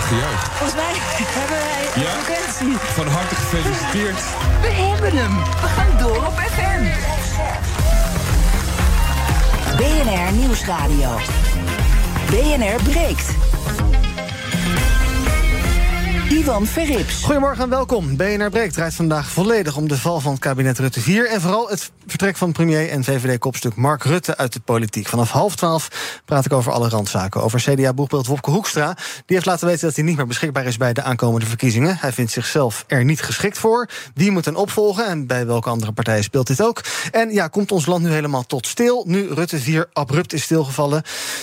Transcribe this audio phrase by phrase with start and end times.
[0.00, 0.48] Gejuicht.
[0.48, 2.10] Volgens mij hebben wij Ja.
[2.10, 2.78] frequentie.
[2.78, 4.20] Van harte gefeliciteerd.
[4.60, 5.34] We hebben hem.
[5.60, 6.82] We gaan door op FM.
[9.76, 11.18] BNR Nieuwsradio.
[12.30, 13.28] BNR breekt.
[16.34, 17.22] Ivan Verrips.
[17.22, 18.16] Goedemorgen en welkom.
[18.16, 21.28] BNR Breek draait vandaag volledig om de val van het kabinet Rutte 4...
[21.28, 25.08] en vooral het vertrek van premier en VVD-kopstuk Mark Rutte uit de politiek.
[25.08, 27.42] Vanaf half twaalf praat ik over alle randzaken.
[27.42, 28.94] Over CDA-boegbeeld Wopke Hoekstra.
[28.94, 31.96] Die heeft laten weten dat hij niet meer beschikbaar is bij de aankomende verkiezingen.
[32.00, 33.88] Hij vindt zichzelf er niet geschikt voor.
[34.14, 36.84] Wie moet hem opvolgen en bij welke andere partijen speelt dit ook?
[37.10, 39.04] En ja, komt ons land nu helemaal tot stil...
[39.06, 41.02] nu Rutte 4 abrupt is stilgevallen?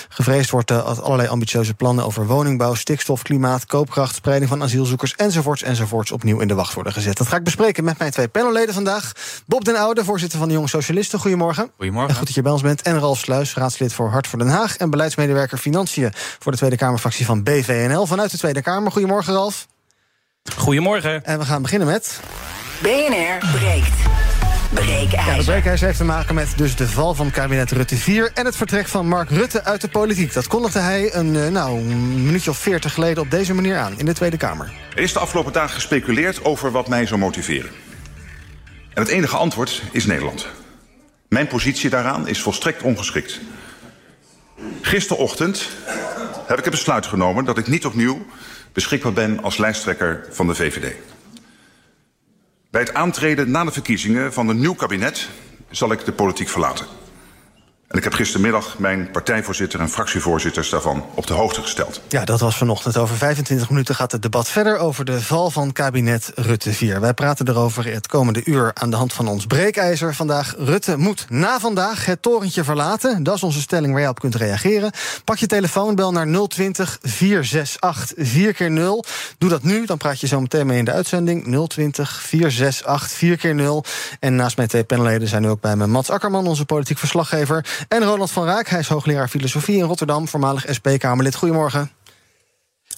[0.09, 2.73] Gevreesd wordt dat allerlei ambitieuze plannen over woningbouw...
[2.73, 5.15] stikstof, klimaat, koopkracht, spreiding van asielzoekers...
[5.15, 7.17] enzovoorts enzovoorts opnieuw in de wacht worden gezet.
[7.17, 9.11] Dat ga ik bespreken met mijn twee panelleden vandaag.
[9.45, 11.19] Bob den Oude, voorzitter van de Jonge Socialisten.
[11.19, 11.71] Goedemorgen.
[11.77, 12.09] Goedemorgen.
[12.09, 12.81] En goed dat je bij ons bent.
[12.81, 14.77] En Ralf Sluis, raadslid voor Hart voor Den Haag...
[14.77, 18.05] en beleidsmedewerker Financiën voor de Tweede Kamerfractie van BVNL.
[18.05, 18.91] Vanuit de Tweede Kamer.
[18.91, 19.67] Goedemorgen, Ralf.
[20.57, 21.25] Goedemorgen.
[21.25, 22.19] En we gaan beginnen met...
[22.81, 24.30] BNR breekt.
[24.71, 25.43] Ja, de Breekijzer.
[25.43, 28.31] breekijzer heeft te maken met dus de val van kabinet Rutte 4...
[28.33, 30.33] en het vertrek van Mark Rutte uit de politiek.
[30.33, 33.99] Dat kondigde hij een, eh, nou, een minuutje of veertig geleden op deze manier aan...
[33.99, 34.71] in de Tweede Kamer.
[34.95, 37.69] Er is de afgelopen dagen gespeculeerd over wat mij zou motiveren.
[38.93, 40.47] En het enige antwoord is Nederland.
[41.27, 43.39] Mijn positie daaraan is volstrekt ongeschikt.
[44.81, 45.69] Gisterochtend
[46.47, 48.25] heb ik het besluit genomen dat ik niet opnieuw
[48.73, 50.93] beschikbaar ben als lijsttrekker van de VVD.
[52.71, 55.29] Bij het aantreden na de verkiezingen van een nieuw kabinet
[55.69, 57.00] zal ik de politiek verlaten.
[57.91, 62.01] En ik heb gistermiddag mijn partijvoorzitter en fractievoorzitters daarvan op de hoogte gesteld.
[62.07, 62.97] Ja, dat was vanochtend.
[62.97, 67.01] Over 25 minuten gaat het debat verder over de val van kabinet Rutte 4.
[67.01, 70.15] Wij praten erover het komende uur aan de hand van ons breekijzer.
[70.15, 73.23] Vandaag, Rutte moet na vandaag het torentje verlaten.
[73.23, 74.91] Dat is onze stelling waar je op kunt reageren.
[75.23, 79.05] Pak je telefoon, bel naar 020 468 4 keer 0
[79.37, 81.67] Doe dat nu, dan praat je zo meteen mee in de uitzending.
[81.67, 83.83] 020 468 4 keer 0
[84.19, 87.65] En naast mijn twee panelleden zijn nu ook bij me Mats Akkerman, onze politiek verslaggever...
[87.87, 90.27] en Ronald van Raak, hij is hoogleraar filosofie in Rotterdam...
[90.27, 91.35] voormalig SP-Kamerlid.
[91.35, 91.91] Goedemorgen.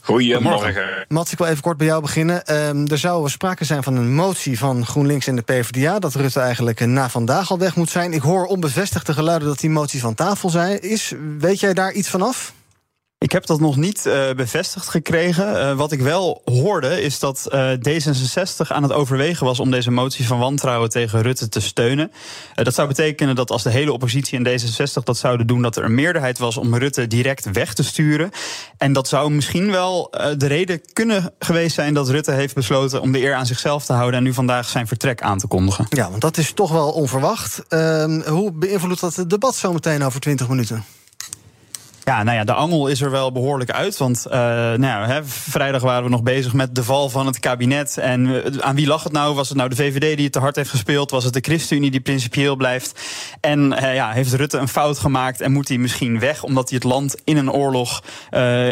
[0.02, 1.06] Goedemorgen.
[1.08, 2.46] Mats, ik wil even kort bij jou beginnen.
[2.46, 6.00] Ehm, er zou sprake zijn van een motie van GroenLinks en de PvdA...
[6.00, 8.14] dat Rutte eigenlijk eh, na vandaag al weg moet zijn.
[8.14, 11.14] Ik hoor onbevestigde geluiden dat die motie van tafel zijn, is.
[11.40, 12.54] Weet jij daar iets vanaf?
[13.24, 15.60] Ik heb dat nog niet eh, bevestigd gekregen.
[15.60, 19.92] Eh, wat ik wel hoorde is dat eh, D66 aan het overwegen was om deze
[19.92, 22.12] motie van wantrouwen tegen Rutte te steunen.
[22.54, 25.84] Dat zou betekenen dat als de hele oppositie en D66 dat zouden doen, dat er
[25.84, 28.32] een meerderheid was om Rutte direct weg te sturen.
[28.78, 33.12] En dat zou misschien wel de reden kunnen geweest zijn dat Rutte heeft besloten om
[33.12, 35.86] de eer aan zichzelf te houden en nu vandaag zijn vertrek aan te kondigen.
[35.90, 37.64] Ja, want dat is toch wel onverwacht.
[37.68, 40.86] Ehm, hoe beïnvloedt dat het debat zo meteen over 20 minuten?
[42.06, 43.97] Ja, nou ja, de angel is er wel behoorlijk uit.
[43.97, 47.40] Want uh, nou ja, hè, vrijdag waren we nog bezig met de val van het
[47.40, 47.97] kabinet.
[47.97, 49.36] En uh, aan wie lag het nou?
[49.36, 51.12] Was het nou de VVD die het te hard heeft gespeeld?
[51.12, 53.02] Was het de ChristenUnie die principieel blijft?
[53.40, 56.44] En uh, ja, heeft Rutte een fout gemaakt en moet hij misschien weg...
[56.44, 58.03] omdat hij het land in een oorlog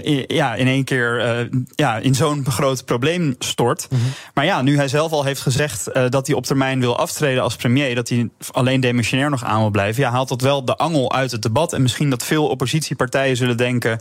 [0.02, 3.88] in, ja, in één keer ja, in zo'n groot probleem stort?
[3.90, 4.14] Mm -hmm.
[4.34, 7.56] Maar ja, nu hij zelf al heeft gezegd dat hij op termijn wil aftreden als
[7.56, 7.96] premier...
[7.96, 10.03] dat hij alleen demissionair nog aan wil blijven...
[10.03, 11.74] ja, haalt dat wel de angel uit het debat.
[11.74, 14.00] En misschien dat veel oppositiepartijen zullen denken: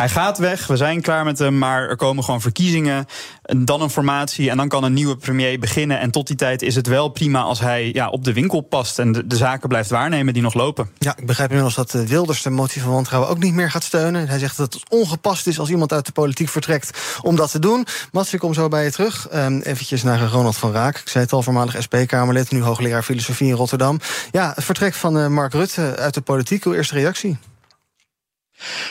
[0.00, 3.06] hij gaat weg, we zijn klaar met hem, maar er komen gewoon verkiezingen,
[3.42, 6.00] dan een formatie en dan kan een nieuwe premier beginnen.
[6.00, 8.98] En tot die tijd is het wel prima als hij ja, op de winkel past
[8.98, 10.90] en de, zaken blijft waarnemen die nog lopen.
[10.98, 13.84] Ja, ik begrijp inmiddels dat de Wilders de motie van wantrouwen ook niet meer gaat
[13.84, 14.28] steunen.
[14.28, 17.58] Hij zegt dat het ongepast is als iemand uit de politiek vertrekt om dat te
[17.58, 17.86] doen.
[18.12, 19.28] Mats, ik kom zo bij je terug.
[19.34, 20.98] Um, eventjes naar Ronald van Raak.
[20.98, 24.00] Ik zei het al, voormalig SP-Kamerlid, nu hoogleraar filosofie in Rotterdam.
[24.30, 26.64] Ja, het vertrek van uh, Mark Rutte uit de politiek.
[26.64, 27.38] Uw eerste reactie?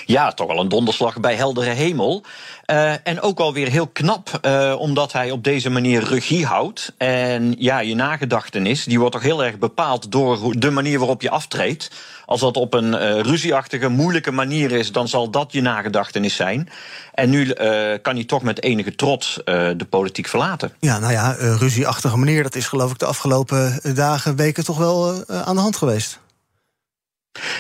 [0.05, 2.23] Ja, toch wel een donderslag bij heldere hemel.
[2.71, 6.93] Uh, en ook alweer heel knap, uh, omdat hij op deze manier regie houdt.
[6.97, 11.29] En ja, je nagedachtenis, die wordt toch heel erg bepaald door de manier waarop je
[11.29, 11.91] aftreedt.
[12.25, 16.69] Als dat op een uh, ruzieachtige, moeilijke manier is, dan zal dat je nagedachtenis zijn.
[17.13, 17.53] En nu
[18.01, 20.73] kan hij toch met enige trots de politiek verlaten.
[20.79, 25.23] Ja, nou ja, ruzieachtige manier, dat is geloof ik de afgelopen dagen, weken toch wel
[25.27, 26.19] aan de hand geweest.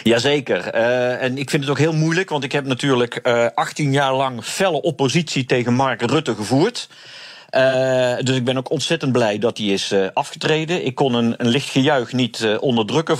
[0.03, 0.75] Jazeker.
[0.75, 4.13] Uh, en ik vind het ook heel moeilijk, want ik heb natuurlijk uh, 18 jaar
[4.13, 6.89] lang felle oppositie tegen Mark Rutte gevoerd.
[7.55, 10.85] Uh, dus ik ben ook ontzettend blij dat hij is uh, afgetreden.
[10.85, 13.17] Ik kon een, een licht gejuich niet uh, onderdrukken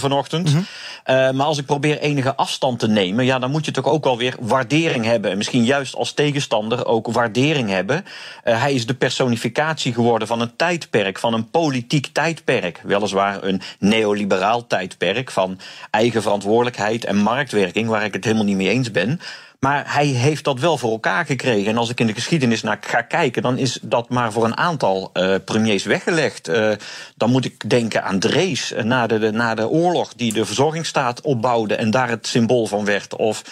[0.00, 0.54] vanochtend.
[0.54, 0.66] Mm
[1.04, 1.36] -hmm.
[1.36, 4.36] maar als ik probeer enige afstand te nemen, ja, dan moet je toch ook alweer
[4.40, 5.30] waardering hebben.
[5.30, 8.04] En misschien juist als tegenstander ook waardering hebben.
[8.42, 12.80] hij is de personificatie geworden van een tijdperk, van een politiek tijdperk.
[12.84, 15.58] Weliswaar een neoliberaal tijdperk van
[15.90, 19.20] eigen verantwoordelijkheid en marktwerking, waar ik het helemaal niet mee eens ben.
[19.58, 21.70] Maar hij heeft dat wel voor elkaar gekregen.
[21.70, 24.56] En als ik in de geschiedenis naar ga kijken, dan is dat maar voor een
[24.56, 26.48] aantal uh, premiers weggelegd.
[26.48, 26.72] Uh,
[27.16, 31.20] dan moet ik denken aan Drees uh, na, de, na de oorlog, die de verzorgingsstaat
[31.20, 33.16] opbouwde en daar het symbool van werd.
[33.16, 33.42] Of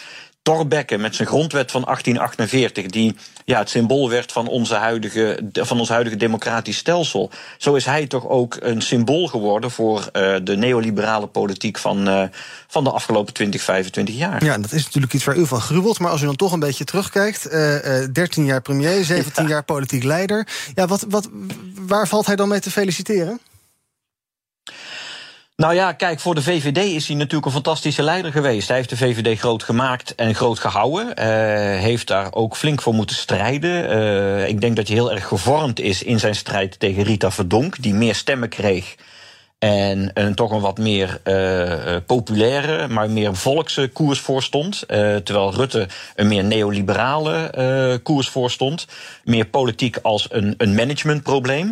[0.47, 5.79] Thorbecke met zijn grondwet van 1848, die ja, het symbool werd van, onze huidige, van
[5.79, 7.31] ons huidige democratisch stelsel.
[7.59, 12.23] Zo is hij toch ook een symbool geworden voor uh, de neoliberale politiek van, uh,
[12.67, 14.45] van de afgelopen 20, 25 jaar.
[14.45, 15.99] Ja, dat is natuurlijk iets waar u van gruwelt.
[15.99, 19.49] Maar als u dan toch een beetje terugkijkt, uh, 13 jaar premier, 17 ja.
[19.49, 20.49] jaar politiek leider.
[20.75, 21.29] Ja, wat, wat,
[21.75, 23.41] waar valt hij dan mee te feliciteren?
[25.57, 28.69] Nou ja, kijk, voor de VVD is hij natuurlijk een fantastische leider geweest.
[28.69, 31.07] Hij heeft de VVD groot gemaakt en groot gehouden.
[31.07, 31.15] Uh,
[31.81, 33.97] heeft daar ook flink voor moeten strijden.
[33.97, 37.83] Uh, ik denk dat hij heel erg gevormd is in zijn strijd tegen Rita Verdonk,
[37.83, 38.95] die meer stemmen kreeg.
[39.59, 44.85] En een toch een wat meer uh, populaire, maar meer volkse koers voorstond.
[44.87, 48.87] Terwijl Rutte een meer neoliberale koers voorstond.
[49.25, 51.71] Meer politiek als een, een managementprobleem.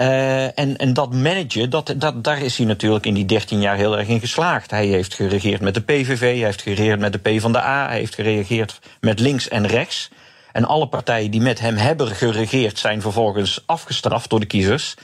[0.00, 3.76] Uh, en, en dat managen, dat, dat, daar is hij natuurlijk in die 13 jaar
[3.76, 4.70] heel erg in geslaagd.
[4.70, 8.80] Hij heeft geregeerd met de PVV, hij heeft geregeerd met de PvdA, hij heeft geregeerd
[9.00, 10.10] met links en rechts.
[10.52, 14.94] En alle partijen die met hem hebben geregeerd zijn vervolgens afgestraft door de kiezers.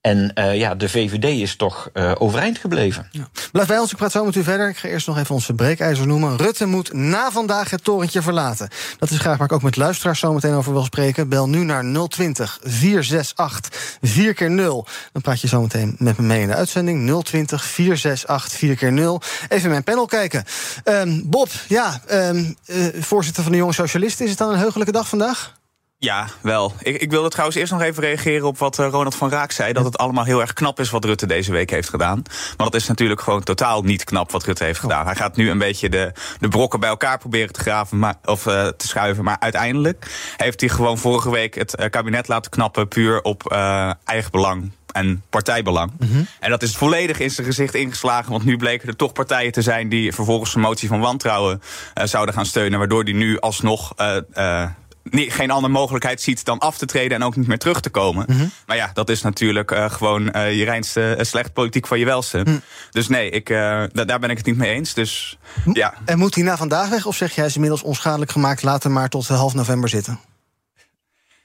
[0.00, 3.08] En uh, ja, de VVD is toch uh, overeind gebleven.
[3.10, 3.28] Ja.
[3.52, 4.68] Blijf bij ons, ik praat zo met u verder.
[4.68, 6.36] Ik ga eerst nog even onze breekijzer noemen.
[6.36, 8.68] Rutte moet na vandaag het torentje verlaten.
[8.98, 11.28] Dat is graag waar ik ook met luisteraars zo meteen over wil spreken.
[11.28, 16.24] Bel nu naar 020 468 4 keer 0 Dan praat je zo meteen met me
[16.24, 17.22] mee in de uitzending.
[17.24, 20.44] 020 468 4 keer 0 Even mijn panel kijken.
[20.84, 24.24] Um, Bob, ja, um, uh, voorzitter van de Jonge Socialisten.
[24.24, 25.58] Is het dan een heugelijke dag vandaag?
[26.02, 26.72] Ja, wel.
[26.82, 29.72] Ik, ik wilde trouwens eerst nog even reageren op wat Ronald van Raak zei.
[29.72, 32.22] Dat het allemaal heel erg knap is wat Rutte deze week heeft gedaan.
[32.56, 35.06] Maar dat is natuurlijk gewoon totaal niet knap wat Rutte heeft gedaan.
[35.06, 38.46] Hij gaat nu een beetje de, de brokken bij elkaar proberen te graven maar, of
[38.46, 39.24] uh, te schuiven.
[39.24, 40.06] Maar uiteindelijk
[40.36, 44.70] heeft hij gewoon vorige week het uh, kabinet laten knappen puur op uh, eigen belang
[44.92, 45.92] en partijbelang.
[45.98, 46.26] Mm -hmm.
[46.40, 48.30] En dat is volledig in zijn gezicht ingeslagen.
[48.30, 51.62] Want nu bleken er toch partijen te zijn die vervolgens een motie van wantrouwen
[51.98, 52.78] uh, zouden gaan steunen.
[52.78, 53.92] Waardoor die nu alsnog.
[53.96, 54.66] Uh, uh,
[55.10, 58.24] geen andere mogelijkheid ziet dan af te treden en ook niet meer terug te komen.
[58.28, 58.50] Mm -hmm.
[58.66, 62.04] Maar ja, dat is natuurlijk uh, gewoon uh, je reinste uh, slecht politiek van je
[62.04, 62.42] welste.
[62.44, 62.60] Mm.
[62.90, 63.48] Dus nee, ik,
[63.92, 64.94] daar ben ik het niet mee eens.
[64.94, 65.38] Dus,
[65.72, 65.94] ja.
[66.04, 69.08] En moet hij na vandaag weg of zeg jij is inmiddels onschadelijk gemaakt, laten maar
[69.08, 70.29] tot half november zitten?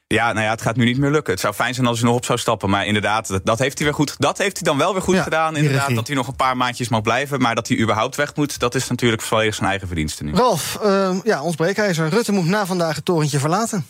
[0.07, 1.33] Ja, nou ja, het gaat nu niet meer lukken.
[1.33, 2.69] Het zou fijn zijn als hij nog op zou stappen.
[2.69, 4.15] Maar inderdaad, dat, dat heeft hij weer goed.
[4.17, 5.55] Dat heeft hij dan wel weer goed ja, gedaan.
[5.55, 7.41] Inderdaad, dat hij nog een paar maandjes mag blijven.
[7.41, 10.33] Maar dat hij überhaupt weg moet, dat is natuurlijk volledig zijn eigen verdienste nu.
[10.33, 12.09] Ralf, uh, ja, ons breekijzer.
[12.09, 13.85] Rutte moet na vandaag het torentje verlaten.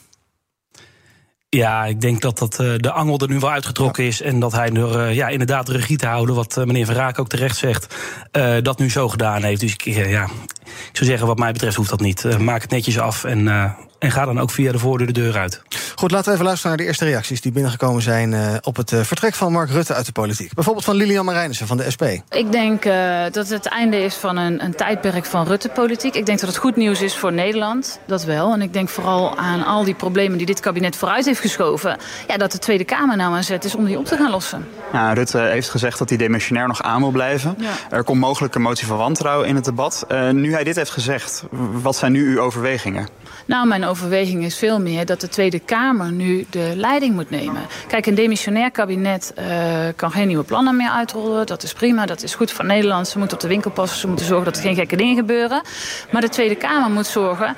[1.50, 4.10] Ja, ik denk dat, dat uh, de angel er nu wel uitgetrokken ja.
[4.10, 4.22] is.
[4.22, 6.36] En dat hij er uh, ja, inderdaad regie te houden.
[6.36, 7.96] Wat uh, meneer Van Raak ook terecht zegt.
[8.62, 9.62] dat nu zo gedaan heeft.
[9.62, 10.24] Dus ik, ja,
[10.64, 12.40] ik zou zeggen, wat mij betreft hoeft dat niet.
[12.40, 13.48] maak het netjes af en
[14.00, 15.62] en ga dan ook via de voordeur de deur uit.
[15.95, 18.92] Goed, laten we even luisteren naar de eerste reacties die binnengekomen zijn uh, op het
[18.92, 20.53] uh, vertrek van Mark Rutte uit de politiek.
[20.53, 22.03] Bijvoorbeeld van Lilian Marijnissen van de SP.
[22.30, 26.16] Ik denk uh, dat het het einde is van een, een tijdperk van Rutte-politiek.
[26.16, 28.54] Ik denk dat het goed nieuws is voor Nederland, dat wel.
[28.54, 31.97] En ik denk vooral aan al die problemen die dit kabinet vooruit heeft geschoven.
[32.28, 34.68] Ja, dat de Tweede Kamer nou aan zet is om die op te gaan lossen.
[34.94, 37.56] Ja, Rutte heeft gezegd dat hij demissionair nog aan wil blijven.
[37.57, 37.71] Ja.
[37.90, 40.06] Er komt mogelijk een motie van wantrouwen in het debat.
[40.31, 41.44] nu hij dit heeft gezegd,
[41.81, 43.07] wat zijn nu uw overwegingen?
[43.45, 47.61] Nou, mijn overweging is veel meer dat de Tweede Kamer nu de leiding moet nemen.
[47.87, 49.45] Kijk, een demissionair kabinet uh,
[49.95, 51.45] kan geen nieuwe plannen meer uitrollen.
[51.45, 53.07] Dat is prima, dat is goed voor Nederland.
[53.07, 55.61] Ze moeten op de winkel passen, ze moeten zorgen dat er geen gekke dingen gebeuren.
[56.11, 57.56] Maar de Tweede Kamer moet zorgen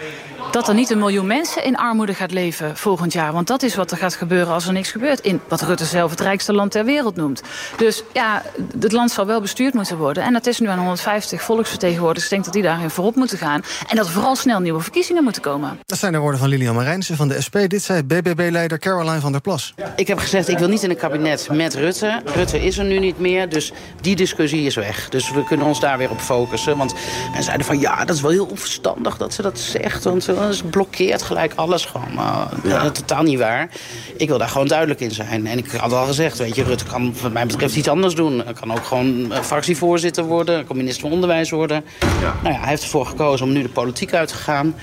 [0.51, 3.33] dat er niet een miljoen mensen in armoede gaat leven volgend jaar.
[3.33, 5.19] Want dat is wat er gaat gebeuren als er niks gebeurt.
[5.19, 7.41] In wat Rutte zelf het rijkste land ter wereld noemt.
[7.77, 8.43] Dus ja,
[8.79, 10.23] het land zal wel bestuurd moeten worden.
[10.23, 12.23] En dat is nu aan 150 volksvertegenwoordigers.
[12.23, 13.61] Ik denk dat die daarin voorop moeten gaan.
[13.87, 15.79] En dat er vooral snel nieuwe verkiezingen moeten komen.
[15.85, 17.55] Dat zijn de woorden van Lilian Marijnsen van de SP.
[17.67, 19.73] Dit zei BBB-leider Caroline van der Plas.
[19.95, 22.21] Ik heb gezegd, ik wil niet in een kabinet met Rutte.
[22.25, 25.09] Rutte is er nu niet meer, dus die discussie is weg.
[25.09, 26.77] Dus we kunnen ons daar weer op focussen.
[26.77, 30.03] Want mensen zeiden van, ja, dat is wel heel onverstandig dat ze dat zegt.
[30.03, 32.13] Want ze blokkeert gelijk alles gewoon.
[32.15, 32.83] Maar ja.
[32.83, 33.69] dat is totaal niet waar.
[34.17, 35.47] Ik wil daar gewoon duidelijk in zijn.
[35.47, 38.41] En ik had al gezegd, weet je, Rutte kan wat mij betreft iets anders doen.
[38.43, 40.65] Hij kan ook gewoon fractievoorzitter worden.
[40.65, 41.85] kan minister van Onderwijs worden.
[41.99, 42.35] Ja.
[42.43, 44.75] Nou ja, hij heeft ervoor gekozen om nu de politiek uit te gaan.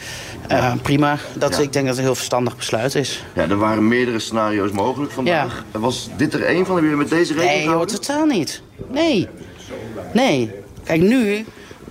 [0.50, 1.18] Uh, prima.
[1.34, 3.24] dat, ik denk dat het een heel verstandig besluit is.
[3.34, 5.64] Ja, er waren meerdere scenario's mogelijk vandaag.
[5.72, 6.74] Was dit er één van?
[6.74, 8.62] Hebben jullie met deze rekening Nee, joh, totaal niet.
[8.90, 9.28] Nee.
[10.12, 10.50] Nee.
[10.84, 11.44] Kijk, nu,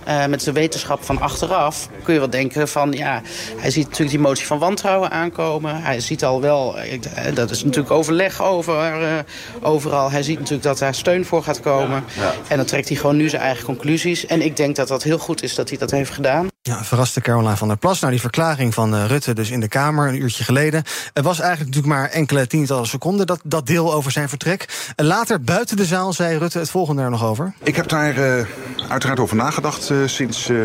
[0.04, 2.92] eh, met de wetenschap van achteraf, kun je wel denken van...
[2.92, 3.22] ja,
[3.56, 5.82] hij ziet natuurlijk die motie van wantrouwen aankomen.
[5.82, 9.18] Hij ziet al wel, eh, dat is natuurlijk overleg over, eh,
[9.60, 10.10] overal.
[10.10, 12.04] Hij ziet natuurlijk dat daar steun voor gaat komen.
[12.48, 14.26] En dan trekt hij gewoon nu zijn eigen conclusies.
[14.26, 16.53] En ik denk dat dat heel goed is dat hij dat heeft gedaan.
[16.66, 18.00] Ja, verraste Caroline van der Plas.
[18.00, 20.82] Nou, die verklaring van eh, Rutte dus in de Kamer een uurtje geleden.
[21.12, 23.26] Het was eigenlijk natuurlijk maar enkele tientallen seconden...
[23.26, 24.92] dat, dat deel over zijn vertrek.
[24.96, 27.52] En later, buiten de zaal, zei Rutte het volgende er nog over.
[27.62, 28.46] Ik heb daar eh,
[28.88, 30.56] uiteraard over nagedacht eh, sinds eh,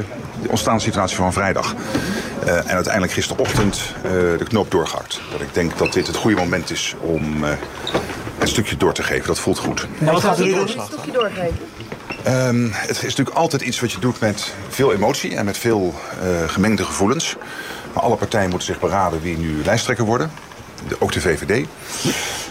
[0.41, 1.75] de ontstaande situatie van vrijdag.
[2.45, 5.21] Eh, en uiteindelijk gisterochtend eh, de knoop doorgehakt.
[5.31, 7.51] Dat ik denk dat dit het goede moment is om eh
[8.39, 9.27] een stukje door te geven.
[9.27, 9.87] Dat voelt goed.
[9.99, 10.67] wat gaat u doen?
[12.23, 15.93] Ehm, het is natuurlijk altijd iets wat je doet met veel emotie en met veel
[16.21, 17.35] eh, gemengde gevoelens.
[17.93, 20.31] Maar alle partijen moeten zich beraden wie nu lijsttrekker worden.
[20.87, 21.65] De- ook de VVD.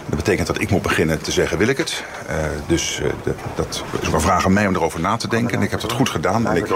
[0.07, 2.03] Dat betekent dat ik moet beginnen te zeggen, wil ik het?
[2.27, 2.35] Eh,
[2.67, 5.57] dus eh, de- dat is ook een vraag aan mij om erover na te denken.
[5.57, 6.47] En ik heb dat goed gedaan.
[6.47, 6.67] En ik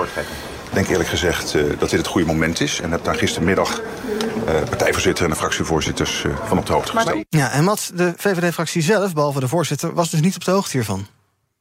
[0.73, 2.79] denk eerlijk gezegd eh, dat dit het goede moment is.
[2.81, 3.81] En heb daar gistermiddag
[4.47, 7.25] eh, partijvoorzitter en de fractievoorzitters eh, van op de hoogte gesteld.
[7.29, 9.93] Ja, en Mats, de VVD-fractie zelf, behalve de voorzitter...
[9.93, 11.07] was dus niet op de hoogte hiervan.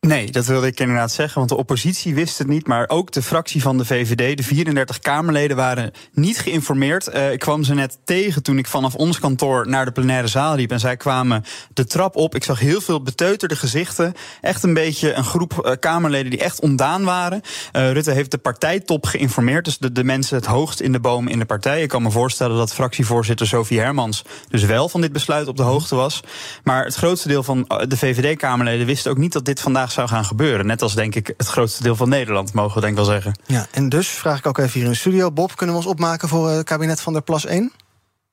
[0.07, 3.23] Nee, dat wilde ik inderdaad zeggen, want de oppositie wist het niet, maar ook de
[3.23, 7.09] fractie van de VVD, de 34 Kamerleden, waren niet geïnformeerd.
[7.09, 10.55] Eh, ik kwam ze net tegen toen ik vanaf ons kantoor naar de plenaire zaal
[10.55, 11.45] liep en zij kwamen
[11.75, 12.35] de trap op.
[12.35, 16.61] Ik zag heel veel beteuterde gezichten, echt een beetje een groep eh, Kamerleden die echt
[16.61, 17.41] ontdaan waren.
[17.73, 21.29] Eh, Rutte heeft de partijtop geïnformeerd, dus de, de mensen het hoogst in de boom
[21.29, 21.83] in de partij.
[21.83, 25.63] Ik kan me voorstellen dat fractievoorzitter Sophie Hermans dus wel van dit besluit op de
[25.63, 26.21] hoogte was.
[26.65, 30.25] Maar het grootste deel van de VVD-Kamerleden wist ook niet dat dit vandaag zou gaan
[30.25, 30.67] gebeuren.
[30.67, 33.39] Net als denk ik het grootste deel van Nederland, mogen we denk ik wel zeggen.
[33.47, 35.33] Ja, en dus vraag ik ook even hier in de studio.
[35.33, 37.73] Bob, kunnen we ons opmaken voor eh, het kabinet van der Plas 1?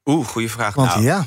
[0.06, 0.76] Oeh, goede vraag.
[0.76, 1.26] Want nou, ja,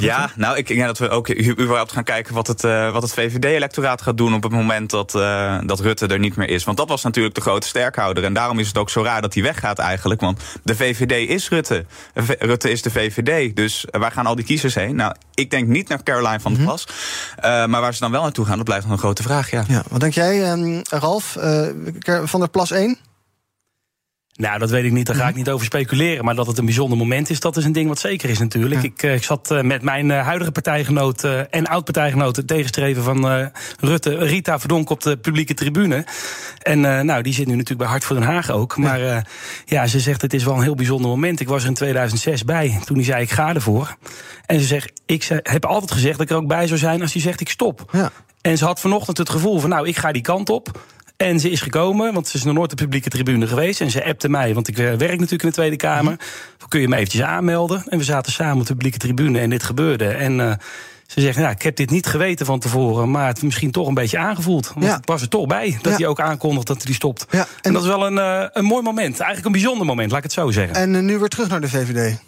[0.00, 3.02] Ja, nou, ik denk dat we ook u- überhaupt gaan kijken wat het, eh, wat
[3.02, 6.64] het VVD-electoraat gaat doen op het moment dat, eh, dat Rutte er niet meer is.
[6.64, 8.24] Want dat was natuurlijk de grote sterkhouder.
[8.24, 10.20] En daarom is het ook zo raar dat hij weggaat eigenlijk.
[10.20, 11.84] Want de VVD is Rutte.
[12.14, 13.56] V- Rutte is de VVD.
[13.56, 14.96] Dus eh, waar gaan al die kiezers heen?
[14.96, 16.86] Nou, ik denk niet naar Caroline van der Plas.
[17.36, 19.64] Eh, maar waar ze dan wel naartoe gaan, dat blijft nog een grote vraag, ja.
[19.68, 21.36] Ja, wat denk jij, ehm, Ralf?
[21.36, 21.66] Eh,
[22.24, 22.98] van der Plas 1?
[24.38, 25.06] Nou, dat weet ik niet.
[25.06, 26.24] Daar ga ik niet over speculeren.
[26.24, 28.82] Maar dat het een bijzonder moment is, dat is een ding wat zeker is natuurlijk.
[28.82, 32.42] Ik, eh, ik zat eh, met mijn eh, huidige partijgenoot en oud-partijgenoot...
[32.46, 36.04] tegenstreven van Rutte, Rita Verdonk, op de publieke tribune.
[36.62, 38.76] En nou, die zit nu natuurlijk bij Hart voor Den Haag ook.
[38.76, 39.22] Maar eh,
[39.64, 41.40] ja, ze zegt het is wel een heel bijzonder moment.
[41.40, 43.96] Ik was er in 2006 bij, toen hij zei ik ga ervoor.
[44.46, 47.12] En ze zegt, ik heb altijd gezegd dat ik er ook bij zou zijn als
[47.12, 47.90] hij zegt ik stop.
[47.92, 48.10] Ja.
[48.40, 50.80] En ze had vanochtend het gevoel van, nou, ik ga die kant op.
[51.18, 53.80] En ze is gekomen, want ze is nog nooit op de publieke tribune geweest.
[53.80, 56.16] En ze appte mij, want ik werk natuurlijk in de Tweede Kamer.
[56.68, 57.82] Kun je me eventjes aanmelden?
[57.88, 60.08] En we zaten samen op de publieke tribune en dit gebeurde.
[60.08, 60.52] En eh,
[61.06, 63.10] ze zegt, ja, ik heb dit niet geweten van tevoren...
[63.10, 64.70] maar het misschien toch een beetje aangevoeld.
[64.74, 64.96] Want Ja.
[64.96, 65.98] het was er toch bij dat Ja.
[65.98, 67.26] hij ook aankondigt dat hij stopt.
[67.30, 69.12] Ja, en, en- dat is wel een, eh, een mooi moment.
[69.20, 70.76] Eigenlijk een bijzonder moment, laat ik het zo zeggen.
[70.76, 72.18] En eh, nu weer terug naar de VVD.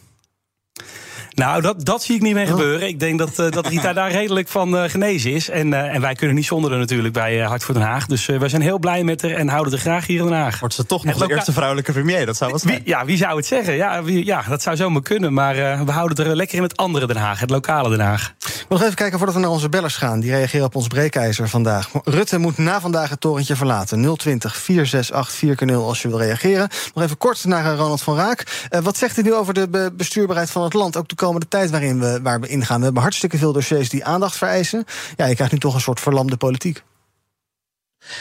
[1.35, 2.89] Nou, dat, dat zie ik niet meer gebeuren.
[2.89, 5.49] Ik denk dat, eh, dat Rita daar redelijk van eh, genezen is.
[5.49, 8.07] En, eh, en wij kunnen niet zonder haar natuurlijk bij Hart voor Den Haag.
[8.07, 10.61] Dus wij zijn heel blij met haar en houden haar graag hier in Den Haag.
[10.61, 12.27] Wordt ze toch nog de eerste vrouwelijke premier?
[12.27, 12.75] Dat zou wat zijn.
[12.75, 13.75] Wie, ja, wie zou het zeggen?
[13.75, 15.33] Ja, wie, ja dat zou zomaar kunnen.
[15.33, 18.35] Maar we houden het er lekker in het andere Den Haag, het lokale Den Haag.
[18.69, 20.21] Nog even kijken voordat we naar onze bellers gaan.
[20.21, 21.91] Die reageren op ons breekijzer vandaag.
[22.05, 24.17] Rutte moet na vandaag het torentje verlaten.
[24.17, 26.69] 020 468 4 als je wil reageren.
[26.95, 28.67] Nog even kort naar Ronald van Raak.
[28.83, 30.97] Wat zegt u nu over de be- bestuurbaarheid van het land?
[30.97, 32.79] Ook de komende tijd waarin we, waar we ingaan.
[32.79, 34.85] We hebben hartstikke veel dossiers die aandacht vereisen.
[35.17, 36.83] Ja, je krijgt nu toch een soort verlamde politiek.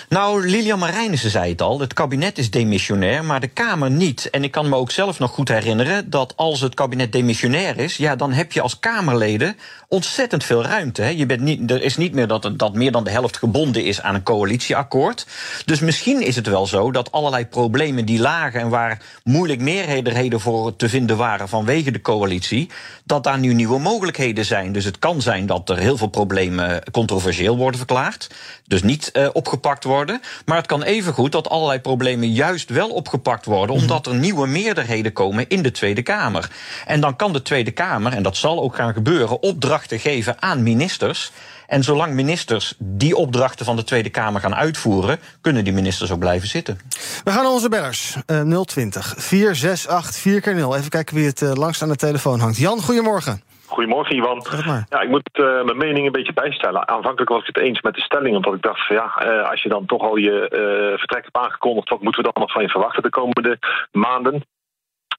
[0.10, 1.80] Nou, Lilian Marijnissen zei het al.
[1.80, 4.30] Het kabinet is demissionair, maar de Kamer niet.
[4.30, 7.98] En ik kan me ook zelf nog goed herinneren dat als het kabinet demissionair is,
[7.98, 9.58] ja, dan heb je als Kamerleden
[9.88, 11.02] ontzettend veel ruimte.
[11.02, 11.10] Hè.
[11.10, 14.02] Je bent niet, er is niet meer dat, dat meer dan de helft gebonden is
[14.02, 15.26] aan een coalitieakkoord.
[15.66, 20.40] Dus misschien is het wel zo dat allerlei problemen die lagen en waar moeilijk meerderheden
[20.40, 22.70] voor te vinden waren vanwege de coalitie,
[23.04, 24.72] dat daar nu nieuwe mogelijkheden zijn.
[24.72, 28.30] Dus het kan zijn dat er heel veel problemen controversieel worden verklaard.
[28.68, 30.22] Dus niet eh, opgepakt worden.
[30.46, 33.76] Maar het kan evengoed dat allerlei problemen juist wel opgepakt worden.
[33.76, 36.50] omdat er nieuwe meerderheden komen in de Tweede Kamer.
[36.86, 40.64] En dan kan de Tweede Kamer, en dat zal ook gaan gebeuren, opdrachten geven aan
[40.64, 41.32] ministers.
[41.68, 46.20] En zolang ministers die opdrachten van de Tweede Kamer gaan uitvoeren, kunnen die ministers ook
[46.20, 46.80] blijven zitten.
[47.24, 48.16] We gaan naar onze bellers.
[48.26, 52.40] Eh 020 468 4 keer 0 Even kijken wie het eh, langst aan de telefoon
[52.40, 52.58] hangt.
[52.58, 53.49] Jan, goedemorgen.
[53.70, 54.86] Goedemorgen, maar.
[54.90, 56.88] Ja, ik moet eh, mijn mening een beetje bijstellen.
[56.88, 59.64] Aanvankelijk was ik het eens met de stelling, omdat ik dacht van ja, eh, als
[59.64, 62.62] je dan toch al je eh, vertrek hebt aangekondigd, wat moeten we dan nog van
[62.62, 63.60] je verwachten de komende
[63.92, 64.44] maanden?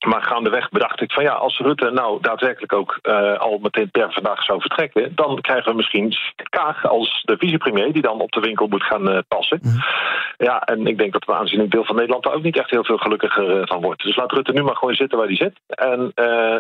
[0.07, 4.12] Maar gaandeweg bedacht ik van ja, als Rutte nou daadwerkelijk ook uh, al meteen per
[4.12, 6.14] vandaag zou vertrekken, dan krijgen we misschien
[6.50, 9.59] Kaag als de vicepremier die dan op de winkel moet gaan uh, passen.
[9.62, 9.78] Mm.
[10.37, 12.85] Ja, en ik denk dat een aanzienlijk deel van Nederland daar ook niet echt heel
[12.85, 14.02] veel gelukkiger uh, van wordt.
[14.02, 15.61] Dus laat Rutte nu maar gewoon zitten waar hij zit.
[15.69, 16.12] En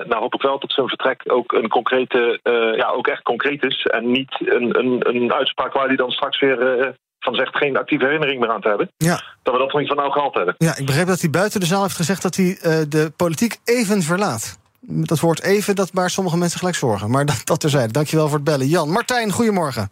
[0.08, 2.40] nou hoop ik wel dat zijn vertrek ook een concrete,
[2.76, 3.82] ja, ook echt concreet is.
[3.82, 8.04] En niet een, een, een uitspraak waar hij dan straks weer van zegt geen actieve
[8.04, 8.90] herinnering meer aan te hebben.
[8.96, 9.22] Ja.
[9.42, 10.54] Dat we dat nog niet van nou gehaald hebben.
[10.58, 13.58] Ja, ik begreep dat hij buiten de zaal heeft gezegd dat hij uh, de politiek
[13.64, 14.58] even verlaat.
[14.80, 17.10] Dat woord even, dat baart sommige mensen gelijk zorgen.
[17.10, 17.92] Maar dat, dat terzijde.
[17.92, 18.66] Dankjewel voor het bellen.
[18.66, 19.90] Jan, Martijn, goedemorgen.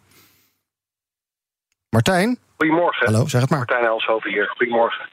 [1.90, 2.38] Martijn?
[2.56, 3.06] Goedemorgen.
[3.06, 3.58] Hallo, zeg het maar.
[3.58, 4.48] Martijn Elshoven hier.
[4.56, 5.08] Goedemorgen.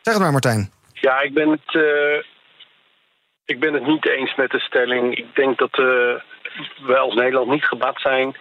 [0.00, 0.70] Zeg het maar, Martijn.
[0.92, 2.22] Ja, ik ben het, uh,
[3.44, 5.16] ik ben het niet eens met de stelling.
[5.16, 5.86] Ik denk dat uh,
[6.86, 8.36] we als Nederland niet gebaat zijn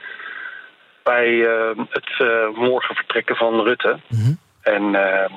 [1.14, 4.00] bij uh, het uh, morgen vertrekken van Rutte.
[4.08, 4.38] Mm -hmm.
[4.62, 5.32] En, uh,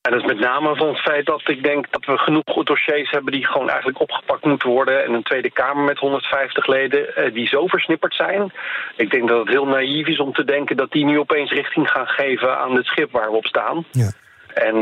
[0.00, 3.10] en dat is met name van het feit dat ik denk dat we genoeg dossiers
[3.10, 5.04] hebben die gewoon eigenlijk opgepakt moeten worden.
[5.04, 8.52] En een Tweede Kamer met 150 leden die zo versnipperd zijn.
[8.96, 11.90] Ik denk dat het heel naïef is om te denken dat die nu opeens richting
[11.90, 13.84] gaan geven aan het schip waar we op staan.
[13.90, 14.10] Ja.
[14.54, 14.76] En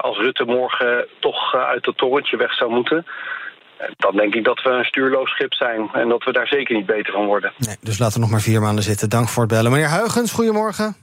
[0.00, 3.06] als Rutte morgen toch uit het torentje weg zou moeten,
[3.96, 5.88] dan denk ik dat we een stuurloos schip zijn.
[5.92, 7.52] En dat we daar zeker niet beter van worden.
[7.58, 9.10] Nee, dus laten we nog maar vier maanden zitten.
[9.10, 9.70] Dank voor het bellen.
[9.70, 10.96] Meneer Huigens, goedemorgen.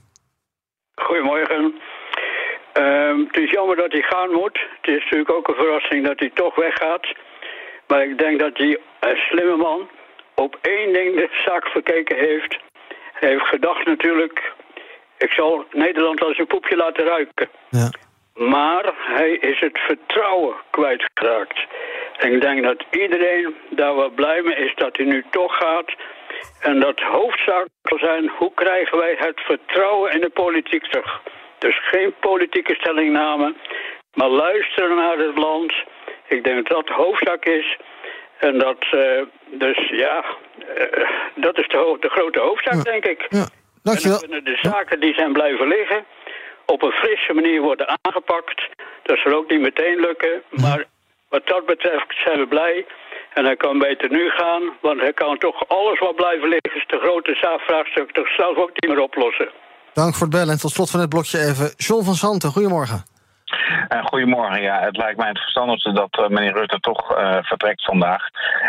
[0.94, 1.80] Goedemorgen.
[2.78, 4.58] Uh, het is jammer dat hij gaan moet.
[4.80, 7.14] Het is natuurlijk ook een verrassing dat hij toch weggaat.
[7.86, 9.88] Maar ik denk dat die een slimme man
[10.34, 12.58] op één ding de zaak verkeken heeft.
[13.12, 14.52] Hij heeft gedacht natuurlijk...
[15.18, 17.48] ik zal Nederland als een poepje laten ruiken.
[17.70, 17.90] Ja.
[18.34, 21.66] Maar hij is het vertrouwen kwijtgeraakt.
[22.20, 25.94] Ik denk dat iedereen daar wel blij mee is dat hij nu toch gaat.
[26.60, 31.20] En dat hoofdzaak zal zijn, hoe krijgen wij het vertrouwen in de politiek terug?
[31.58, 33.54] Dus geen politieke stellingname,
[34.14, 35.72] maar luisteren naar het land.
[36.28, 37.76] Ik denk dat dat hoofdzaak is.
[38.38, 40.24] En dat, uh, dus ja,
[40.78, 42.82] uh, dat is de, de, grote hoofdzaak, ja.
[42.82, 43.26] denk ik.
[43.28, 43.48] Ja,
[43.82, 44.20] dankjewel.
[44.20, 46.04] En dan kunnen de zaken die zijn blijven liggen
[46.66, 48.68] op een frisse manier worden aangepakt.
[49.02, 50.84] Dat zal ook niet meteen lukken, maar
[51.30, 52.86] wat dat betreft zijn we blij.
[53.34, 56.74] En hij kan beter nu gaan, want hij kan toch alles wat blijven liggen...
[56.80, 59.50] is de grote zaakvraagstuk toch zelf ook niet meer oplossen.
[59.92, 60.52] Dank voor het bellen.
[60.52, 62.50] En tot slot van het blokje even John van Santen.
[62.50, 63.04] Goedemorgen.
[63.88, 64.62] Uh, goedemorgen.
[64.62, 68.28] Ja, het lijkt mij het verstandigste dat uh, meneer Rutte toch uh, vertrekt vandaag.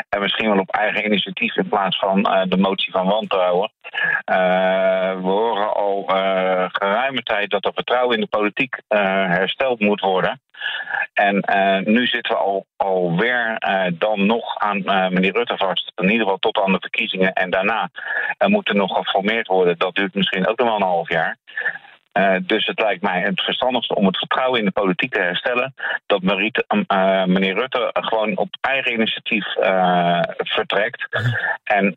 [0.10, 3.72] En misschien wel op eigen initiatief in plaats van de motie van wantrouwen.
[4.26, 6.04] we horen al
[6.72, 10.42] geruime tijd dat er vertrouwen in de politiek hersteld moet worden.
[11.14, 11.44] En
[11.86, 13.58] nu zitten we al, alweer
[13.94, 15.92] dan nog aan meneer Rutte vast.
[15.96, 17.34] In ieder geval tot aan de verkiezingen.
[17.34, 17.90] En daarna
[18.48, 19.78] moet er nog geformeerd worden.
[19.78, 21.38] Dat duurt misschien ook nog wel een half jaar.
[22.14, 25.74] Uh, dus het lijkt mij het verstandigste om het vertrouwen in de politiek te herstellen.
[26.06, 31.08] Dat Mariet, uh, meneer Rutte gewoon op eigen initiatief uh, vertrekt.
[31.64, 31.94] En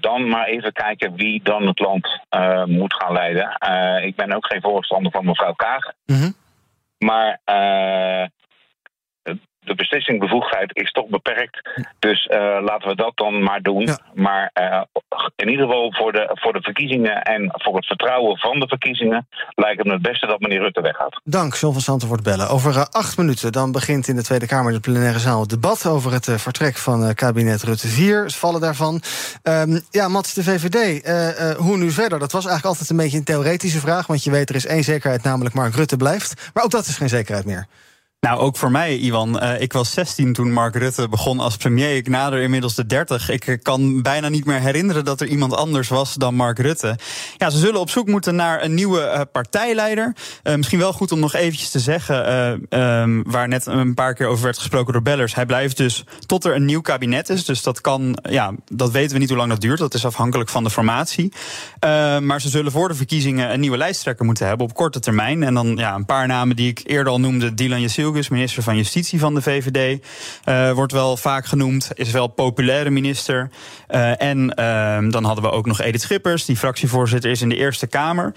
[0.00, 2.20] dan maar even kijken wie dan het land
[2.64, 3.56] moet gaan leiden.
[4.02, 5.92] ik ben ook geen voorstander van mevrouw Kaag.
[6.06, 6.34] -hmm.
[6.98, 7.40] Maar
[9.68, 11.68] de beslissingsbevoegdheid is toch beperkt.
[11.98, 13.86] Dus uh, laten we dat dan maar doen.
[13.86, 13.98] Ja.
[14.14, 14.82] Maar uh,
[15.36, 19.28] in ieder geval voor de, voor de verkiezingen en voor het vertrouwen van de verkiezingen
[19.54, 21.20] lijkt het me het beste dat meneer Rutte weggaat.
[21.24, 22.48] Dank, John van Santen voor het bellen.
[22.48, 25.86] Over uh, acht minuten dan begint in de Tweede Kamer de plenaire zaal het debat
[25.86, 28.22] over het vertrek van kabinet Rutte 4.
[28.22, 29.02] Het vallen daarvan.
[29.42, 31.06] Um, ja, Mats, de VVD,
[31.56, 32.18] hoe nu verder?
[32.18, 34.06] Dat was eigenlijk altijd een beetje een theoretische vraag.
[34.06, 36.50] Want je weet, er is één zekerheid, namelijk Mark Rutte blijft.
[36.54, 37.66] Maar ook dat is geen zekerheid meer.
[38.20, 39.42] Nou, ook voor mij, Iwan.
[39.42, 41.96] Uh, ik was 16 toen Mark Rutte begon als premier.
[41.96, 43.30] Ik nader inmiddels de 30.
[43.30, 46.98] Ik kan bijna niet meer herinneren dat er iemand anders was dan Mark Rutte.
[47.36, 50.14] Ja, ze zullen op zoek moeten naar een nieuwe uh, partijleider.
[50.42, 52.32] Misschien wel goed om nog eventjes te zeggen,
[52.70, 55.34] um, waar net een paar keer over werd gesproken door bellers.
[55.34, 57.44] Hij blijft dus tot er een nieuw kabinet is.
[57.44, 59.78] Dus dat kan, ja, dat weten we niet hoe lang dat duurt.
[59.78, 61.32] Dat is afhankelijk van de formatie.
[62.20, 65.42] maar ze zullen voor de verkiezingen een nieuwe lijsttrekker moeten hebben op korte termijn.
[65.42, 67.80] En dan ja, een paar namen die ik eerder al noemde, Dylan
[68.14, 70.04] Jasil minister van Justitie van de VVD.
[70.44, 71.90] Uh, wordt wel vaak genoemd.
[71.94, 73.50] Is wel populaire minister.
[73.90, 77.56] Uh, en uh, dan hadden we ook nog Edith Schippers, die fractievoorzitter is in de
[77.56, 78.32] Eerste Kamer.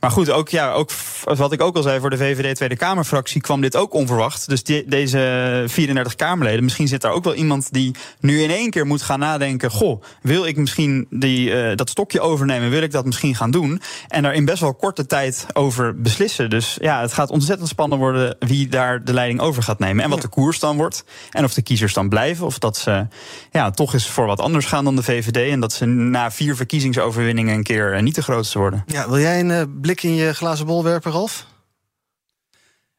[0.00, 0.90] Maar goed, ook, ja, ook
[1.24, 4.48] wat ik ook al zei voor de VVD Tweede Kamerfractie kwam dit ook onverwacht.
[4.48, 8.86] Dus deze 34 Kamerleden, misschien zit daar ook wel iemand die nu in één keer
[8.86, 12.70] moet gaan nadenken: goh, wil ik misschien die, dat stokje overnemen?
[12.70, 13.80] Wil ik dat misschien gaan doen?
[14.08, 16.50] En daar in best wel korte tijd over beslissen.
[16.50, 20.04] Dus ja, het gaat ontzettend spannend worden wie daar de leiding over gaat nemen.
[20.04, 21.04] En wat de koers dan wordt.
[21.30, 22.46] En of de kiezers dan blijven.
[22.46, 23.06] Of dat ze
[23.50, 25.50] ja, toch eens voor wat anders gaan dan de VVD.
[25.50, 28.84] En dat ze na vier verkiezingsoverwinningen een keer niet de grootste worden.
[28.86, 31.46] Ja, wil jij een uh, blik in je glazen bol werpen, Ralf?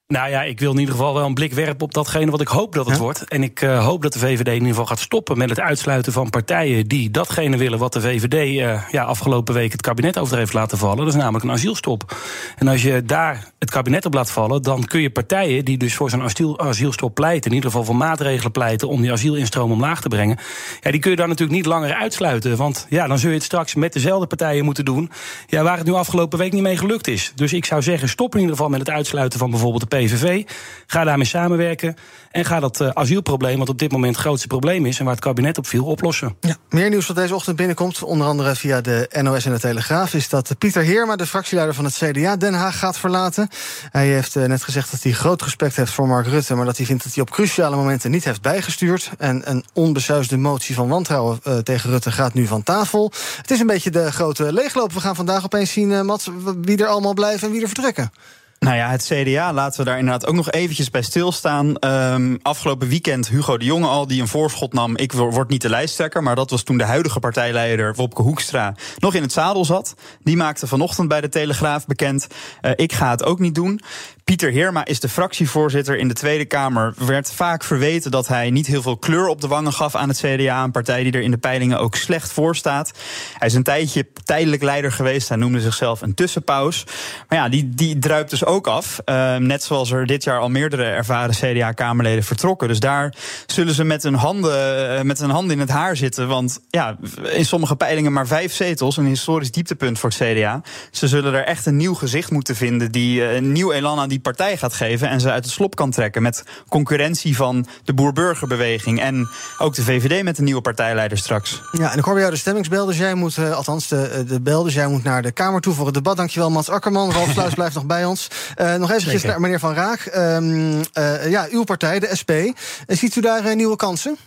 [0.08, 2.48] Nou ja, ik wil in ieder geval wel een blik werpen op datgene wat ik
[2.48, 3.24] hoop dat het wordt.
[3.28, 6.14] En ik uh, hoop dat de VVD in ieder geval gaat stoppen met het uitsluiten
[6.14, 10.38] van partijen die datgene willen wat de VVD uh, ja, afgelopen week het kabinet over
[10.38, 10.98] heeft laten vallen.
[10.98, 12.18] Dat is namelijk een asielstop.
[12.56, 15.96] En als je daar het kabinet op laat vallen, dan kun je partijen die dus
[15.96, 20.02] voor zo'n asiel, asielstop pleiten, in ieder geval voor maatregelen pleiten om die asielinstroom omlaag
[20.02, 20.38] te brengen,
[20.82, 22.58] ja, die kun je dan natuurlijk niet langer uitsluiten.
[22.58, 25.12] Want ja, dan zul je het straks met dezelfde partijen moeten doen.
[25.48, 27.32] Ja, waar het nu afgelopen week niet mee gelukt is.
[27.36, 30.44] Dus ik zou zeggen, stop in ieder geval met het uitsluiten van bijvoorbeeld de PVV.
[30.88, 31.96] Ga daarmee samenwerken.
[32.32, 35.14] En ga dat uh, asielprobleem, wat op dit moment het grootste probleem is en waar
[35.14, 36.36] het kabinet op viel, oplossen.
[36.40, 40.14] Ja, meer nieuws wat deze ochtend binnenkomt, onder andere via de NOS en de Telegraaf,
[40.14, 43.50] is dat Pieter Heerma, de fractieleider van het CDA, Den Haag gaat verlaten.
[43.92, 46.78] Hij heeft uh, net gezegd dat hij groot respect heeft voor Mark Rutte, maar dat
[46.78, 49.12] hij vindt dat hij op cruciale momenten niet heeft bijgestuurd.
[49.18, 53.12] En een onbesuisde motie van wantrouwen uh, tegen Rutte gaat nu van tafel.
[53.38, 54.94] Het is een beetje de grote leegloop.
[54.94, 56.30] We gaan vandaag opeens zien, Mats,
[56.62, 58.12] wie er allemaal blijven en wie er vertrekken.
[58.60, 61.76] Nou ja, het CDA, laten we daar inderdaad ook nog eventjes bij stilstaan.
[61.80, 64.98] Um, afgelopen weekend Hugo de Jonge al, die een voorschot nam.
[64.98, 69.14] Ik word niet de lijsttrekker, maar dat was toen de huidige partijleider Wopke Hoekstra nog
[69.14, 69.96] in het zadel zat.
[70.24, 72.28] Die maakte vanochtend bij de Telegraaf bekend,
[72.62, 73.82] uh, ik ga het ook niet doen.
[74.26, 76.94] Pieter Heerma is de fractievoorzitter in de Tweede Kamer.
[76.98, 80.18] Werd vaak verweten dat hij niet heel veel kleur op de wangen gaf aan het
[80.18, 80.64] CDA.
[80.64, 82.92] Een partij die er in de peilingen ook slecht voor staat.
[83.38, 85.28] Hij is een tijdje tijdelijk leider geweest.
[85.28, 86.84] Hij noemde zichzelf een tussenpaus.
[87.30, 89.00] Maar ja, die, die druipt dus ook af.
[89.06, 92.68] Uh, net zoals er dit jaar al meerdere ervaren CDA-Kamerleden vertrokken.
[92.68, 93.14] Dus daar
[93.46, 96.28] zullen ze met hun, handen, uh, met hun handen in het haar zitten.
[96.28, 98.98] Want ja, in sommige peilingen maar vijf zetels.
[98.98, 100.62] Een historisch dieptepunt voor het CDA.
[100.92, 102.92] Ze zullen er echt een nieuw gezicht moeten vinden.
[102.92, 105.10] Die uh, een nieuw elan aan die partij gaat geven.
[105.10, 106.22] En ze uit het slop kan trekken.
[106.22, 109.02] Met concurrentie van de boer-burgerbeweging.
[109.02, 111.62] En ook de VVD met een nieuwe partijleider straks.
[111.72, 112.86] Ja, en ik hoor bij jou de stemmingsbel.
[112.86, 114.64] Dus jij moet, althans de, de bel.
[114.64, 116.18] Dus jij moet naar de Kamer toe voor het debat.
[116.18, 117.12] Dankjewel, Mats Akkerman.
[117.12, 118.28] Ralf Sluis blijft nog bij ons.
[118.58, 120.12] Uh, nog eventjes naar meneer Van Raak.
[120.16, 122.32] Um, uh, ja, uw partij, de SP.
[122.32, 122.54] Uh,
[122.88, 124.18] ziet u daar nieuwe kansen?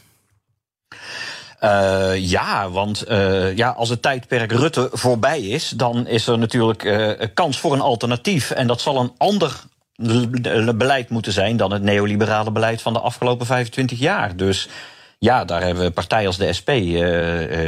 [1.64, 6.84] Uh, ja, want uh, ja, als het tijdperk Rutte voorbij is, dan is er natuurlijk
[6.84, 8.50] uh, kans voor een alternatief.
[8.50, 9.60] En dat zal een ander
[10.76, 14.36] beleid moeten zijn dan het neoliberale beleid van de afgelopen 25 jaar.
[14.36, 14.68] Dus
[15.18, 16.70] ja, daar hebben we partijen als de SP,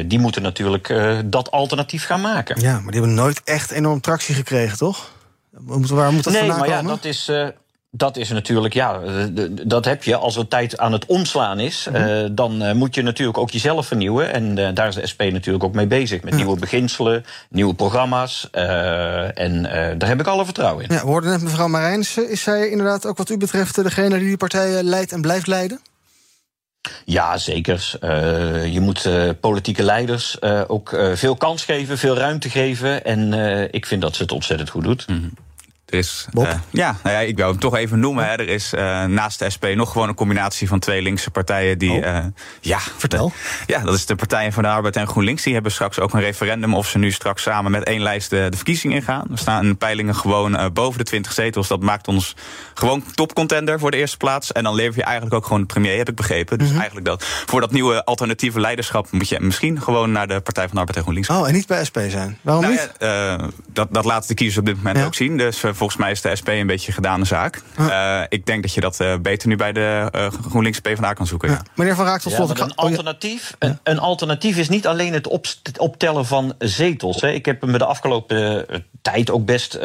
[0.09, 2.61] die moeten natuurlijk dat alternatief gaan maken.
[2.61, 5.11] Ja, maar die hebben nooit echt enorm tractie gekregen, toch?
[5.51, 7.31] Waar moet dat nee, maar ja, dat is.
[7.93, 9.01] Dat is natuurlijk, ja,
[9.67, 10.17] dat heb je.
[10.17, 12.09] Als er tijd aan het omslaan is, mm -hmm.
[12.09, 14.33] uh, dan uh, moet je natuurlijk ook jezelf vernieuwen.
[14.33, 16.23] En uh, daar is de SP natuurlijk ook mee bezig.
[16.23, 16.39] Met ja.
[16.39, 18.49] nieuwe beginselen, nieuwe programma's.
[18.51, 19.63] en
[19.99, 20.95] daar heb ik alle vertrouwen in.
[20.95, 22.17] Ja, we hoorden net mevrouw Marijns.
[22.17, 25.81] Is zij inderdaad ook wat u betreft degene die die partij leidt en blijft leiden?
[27.05, 27.93] Ja, zeker.
[28.01, 33.05] Uh, je moet uh, politieke leiders uh, ook veel kans geven, veel ruimte geven.
[33.05, 33.33] En
[33.73, 35.09] ik vind dat ze het ontzettend goed doet.
[35.09, 35.50] Mm -hmm.
[35.91, 38.25] Er is, uh, ja, nou ja, ik wil hem toch even noemen.
[38.25, 38.31] Hè.
[38.31, 41.91] Er is uh, naast de SP nog gewoon een combinatie van twee linkse partijen die.
[41.91, 42.07] Oh.
[42.07, 42.19] Uh,
[42.61, 43.33] ja, vertel.
[43.67, 45.43] ja, dat is de Partijen van de Arbeid en GroenLinks.
[45.43, 48.47] Die hebben straks ook een referendum of ze nu straks samen met één lijst de,
[48.51, 49.25] de verkiezing ingaan.
[49.29, 51.69] We staan in peilingen gewoon boven de 20 zetels.
[51.69, 52.37] Dat maakt ons
[52.75, 54.53] gewoon topcontender voor de eerste plaats.
[54.53, 56.59] En dan lever je eigenlijk ook gewoon de premier, heb ik begrepen.
[56.59, 56.81] Dus mm -hmm.
[56.81, 60.75] eigenlijk dat voor dat nieuwe alternatieve leiderschap moet je misschien gewoon naar de Partij van
[60.75, 61.29] de Arbeid en GroenLinks.
[61.29, 62.39] Oh, en niet bij SP zijn.
[62.43, 62.91] Waarom nou, niet?
[62.99, 63.39] Ja,
[63.73, 65.05] dat, dat laten de kiezers op dit moment ja.
[65.05, 65.37] ook zien.
[65.37, 67.63] Dus volgens mij is de SP een beetje gedane zaak.
[67.79, 71.27] Uh, ik denk dat je dat uh, beter nu bij de uh, GroenLinks PvdA kan
[71.27, 71.51] zoeken.
[71.51, 71.63] Ja.
[71.75, 72.59] Meneer Van Raak, tot slot.
[72.59, 77.21] Ja, een, alternatief, een, een, alternatief is niet alleen het op, optellen van zetels.
[77.21, 77.31] Hè.
[77.31, 78.67] Ik heb me de afgelopen
[79.03, 79.79] tijd ook best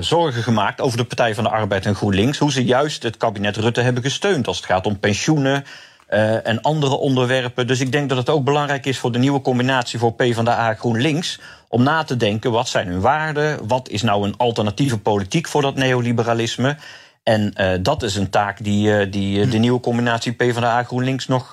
[0.00, 2.38] zorgen gemaakt over de Partij van de Arbeid en GroenLinks.
[2.38, 5.64] Hoe ze juist het kabinet Rutte hebben gesteund als het gaat om pensioenen.
[6.10, 7.66] Uh, en andere onderwerpen.
[7.66, 11.40] Dus ik denk dat het ook belangrijk is voor de nieuwe combinatie voor PvdA GroenLinks.
[11.68, 13.66] Om na te denken wat zijn hun waarden.
[13.66, 16.76] Wat is nou een alternatieve politiek voor dat neoliberalisme.
[17.22, 21.52] En uh, dat is een taak die, uh, die de nieuwe combinatie PvdA GroenLinks nog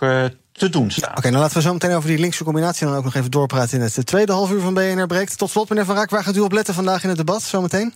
[0.52, 1.04] te doen staat.
[1.04, 3.16] Ja, Oké, okay, dan laten we zo meteen over die linkse combinatie dan ook nog
[3.16, 5.38] even doorpraten in het tweede half uur van BNR Breekt.
[5.38, 7.94] Tot slot, meneer Van Raak, waar gaat u op letten vandaag in het debat zometeen?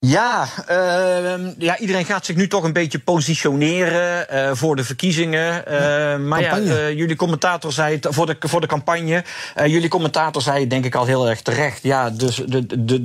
[0.00, 5.64] Ja, uh, ja, iedereen gaat zich nu toch een beetje positioneren uh, voor de verkiezingen.
[5.68, 6.74] Uh, ja, maar campagne.
[6.74, 9.24] ja, jullie commentator zei het voor de, voor de campagne.
[9.66, 11.82] jullie commentator zei het denk ik al heel erg terecht.
[11.82, 13.04] Ja, dus de, de, de,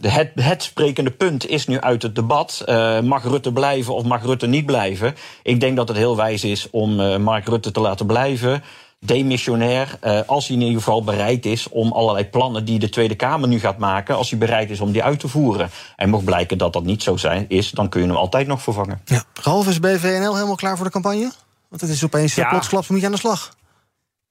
[0.00, 2.64] de, het, het sprekende punt is nu uit het debat.
[3.02, 5.14] mag Rutte blijven of mag Rutte niet blijven?
[5.42, 8.62] Ik denk dat het heel wijs is om Mark Rutte te laten blijven
[9.04, 13.14] demissionair, uh, als hij in ieder geval bereid is om allerlei plannen die de Tweede
[13.14, 15.70] Kamer nu gaat maken, als hij bereid is om die uit te voeren.
[15.96, 18.62] En mocht blijken dat dat niet zo zijn, is, dan kun je hem altijd nog
[18.62, 19.00] vervangen.
[19.04, 19.22] Ja.
[19.42, 21.32] Ralf, is BVNL helemaal klaar voor de campagne?
[21.68, 22.48] Want het is opeens ja.
[22.48, 23.54] plotsklaps, moet je aan de slag.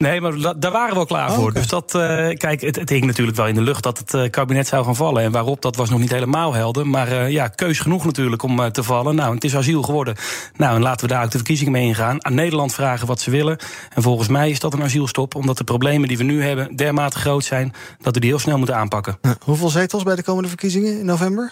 [0.04, 1.54] Nee, maar da- daar waren we al klaar voor.
[1.54, 4.30] Dus dat, eh, kijk, het, het hing natuurlijk wel in de lucht dat het eh,
[4.30, 5.24] kabinet zou gaan vallen.
[5.24, 6.88] En waarop, dat was nog niet helemaal helder.
[6.88, 9.16] Maar eh, ja, keus genoeg natuurlijk om te vallen.
[9.16, 10.16] Nou, het is asiel geworden.
[10.58, 12.26] Nou, en laten we daar ook de verkiezingen mee ingaan.
[12.26, 13.58] Aan Nederland vragen wat ze willen.
[13.94, 15.36] En volgens mij is dat een asielstop.
[15.36, 17.74] Omdat de problemen die we nu hebben dermate groot zijn...
[18.02, 19.18] dat we die heel snel moeten aanpakken.
[19.44, 21.52] Hoeveel zetels bij de komende verkiezingen in november?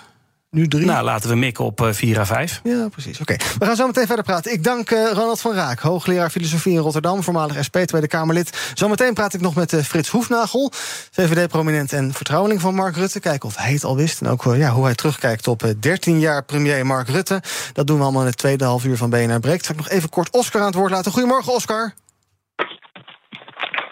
[0.52, 0.86] Nu drie?
[0.86, 2.60] Nou, laten we mikken op eh, 4 à 5.
[2.64, 3.20] Ja, precies.
[3.20, 4.52] Oké, we gaan zo meteen verder praten.
[4.52, 8.72] Ik dank eh, Ronald van Raak, hoogleraar filosofie in Rotterdam, voormalig SP, Tweede Kamerlid.
[8.74, 10.72] Zometeen praat ik nog met eh, Frits Hoefnagel,
[11.12, 13.20] VVD-prominent en vertrouweling van Mark Rutte.
[13.20, 16.20] Kijken of hij het al wist en ook ja, hoe hij terugkijkt op eh, 13
[16.20, 17.42] jaar premier Mark Rutte.
[17.74, 19.66] Dat doen we allemaal in het tweede half uur van BNR Breekt.
[19.66, 21.12] Zal ik nog even kort Oscar aan het woord laten.
[21.12, 21.94] Goedemorgen, Oscar.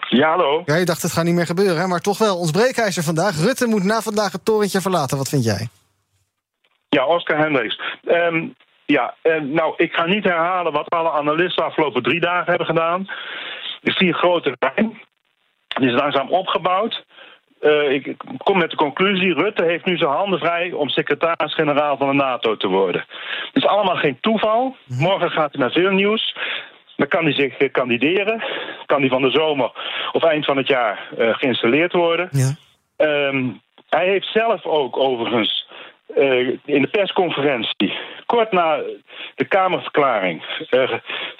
[0.08, 0.62] Ja, hallo.
[0.66, 1.86] Ja, je dacht het gaat niet meer gebeuren, hè?
[1.86, 2.38] maar toch wel.
[2.38, 3.36] Ons breekijzer vandaag.
[3.36, 5.16] Rutte moet na vandaag het torentje verlaten.
[5.16, 5.68] Wat vind jij?
[6.90, 7.80] Ja, Oscar Hendricks.
[8.04, 8.48] Ehm,
[8.86, 13.08] ja, nou, ik ga niet herhalen wat alle analisten de afgelopen drie dagen hebben gedaan.
[13.82, 15.00] Ik zie een grote lijn.
[15.68, 17.04] Die is langzaam opgebouwd.
[17.60, 22.08] Eh, ik kom met de conclusie: Rutte heeft nu zijn handen vrij om secretaris-generaal van
[22.08, 23.04] de NATO te worden.
[23.52, 24.76] Het is allemaal geen toeval.
[24.86, 26.36] Morgen gaat hij naar veel nieuws.
[26.96, 28.44] Dan kan hij zich eh, kandideren.
[28.86, 29.70] Kan hij van de zomer
[30.12, 32.28] of eind van het jaar eh, geïnstalleerd worden.
[32.96, 33.48] Ehm,
[33.88, 35.68] hij heeft zelf ook overigens
[36.14, 37.92] eh, in de persconferentie,
[38.26, 38.80] kort na
[39.34, 40.90] de Kamerverklaring, eh,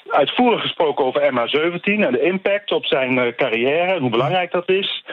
[0.08, 4.68] uitvoerig gesproken over MH17 en de impact op zijn eh, carrière en hoe belangrijk dat
[4.68, 5.04] is.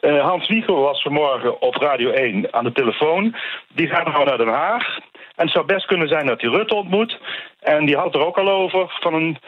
[0.00, 3.34] Hans Wiegel was vanmorgen op Radio 1 aan de telefoon.
[3.74, 4.98] Die gaat nou naar Den Haag.
[5.36, 7.18] En het zou best kunnen zijn dat hij Rutte ontmoet.
[7.60, 9.38] En die had er ook al over van een,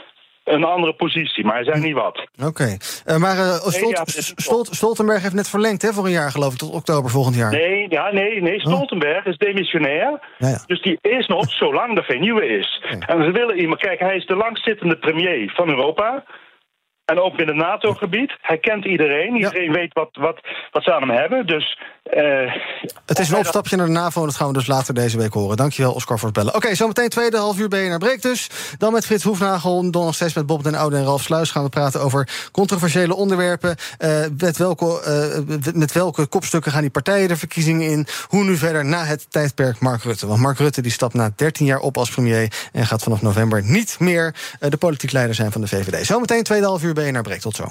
[0.44, 2.26] een andere positie, maar hij zei niet wat.
[2.44, 5.92] Oké, Eh, maar eh, Stolt- Nee, ja, het is- Stolt- Stoltenberg heeft net verlengd hè,
[5.92, 7.50] voor een jaar, geloof ik, tot oktober volgend jaar.
[7.50, 10.10] Nee, ja, nee, nee, Stoltenberg is demissionair.
[10.10, 10.18] Oh.
[10.38, 10.62] Ja, ja.
[10.66, 12.82] Dus die is nog zolang er geen nieuwe is.
[13.06, 16.24] En ze willen iemand, kijk, hij is de langzittende premier van Europa.
[17.04, 18.36] En ook binnen het NATO-gebied.
[18.40, 19.36] Hij kent iedereen.
[19.36, 21.46] Iedereen weet wat, wat, wat ze aan hem hebben.
[21.46, 21.78] Dus.
[22.02, 22.54] Eh,
[23.06, 25.32] Het is een opstapje naar de NAVO en dat gaan we dus later deze week
[25.32, 25.56] horen.
[25.56, 26.54] Dankjewel, Oscar, voor het bellen.
[26.54, 28.50] Oké, zometeen tweede half uur BNR Breek dus.
[28.78, 31.50] Dan met Frits Hoefnagel, dan nog steeds met Bob den Oude en Ralf Sluis...
[31.50, 33.76] gaan we praten over controversiële onderwerpen.
[33.98, 38.06] Eh, met, welke, eh, met welke kopstukken gaan die partijen de verkiezingen in?
[38.28, 40.26] Hoe nu verder na het tijdperk Mark Rutte?
[40.26, 42.52] Want Mark Rutte die stapt na 13 jaar op als premier...
[42.72, 46.06] en gaat vanaf november niet meer de politiek leider zijn van de VVD.
[46.06, 47.40] Zometeen tweede half uur BNR Breek.
[47.40, 47.70] Tot zo.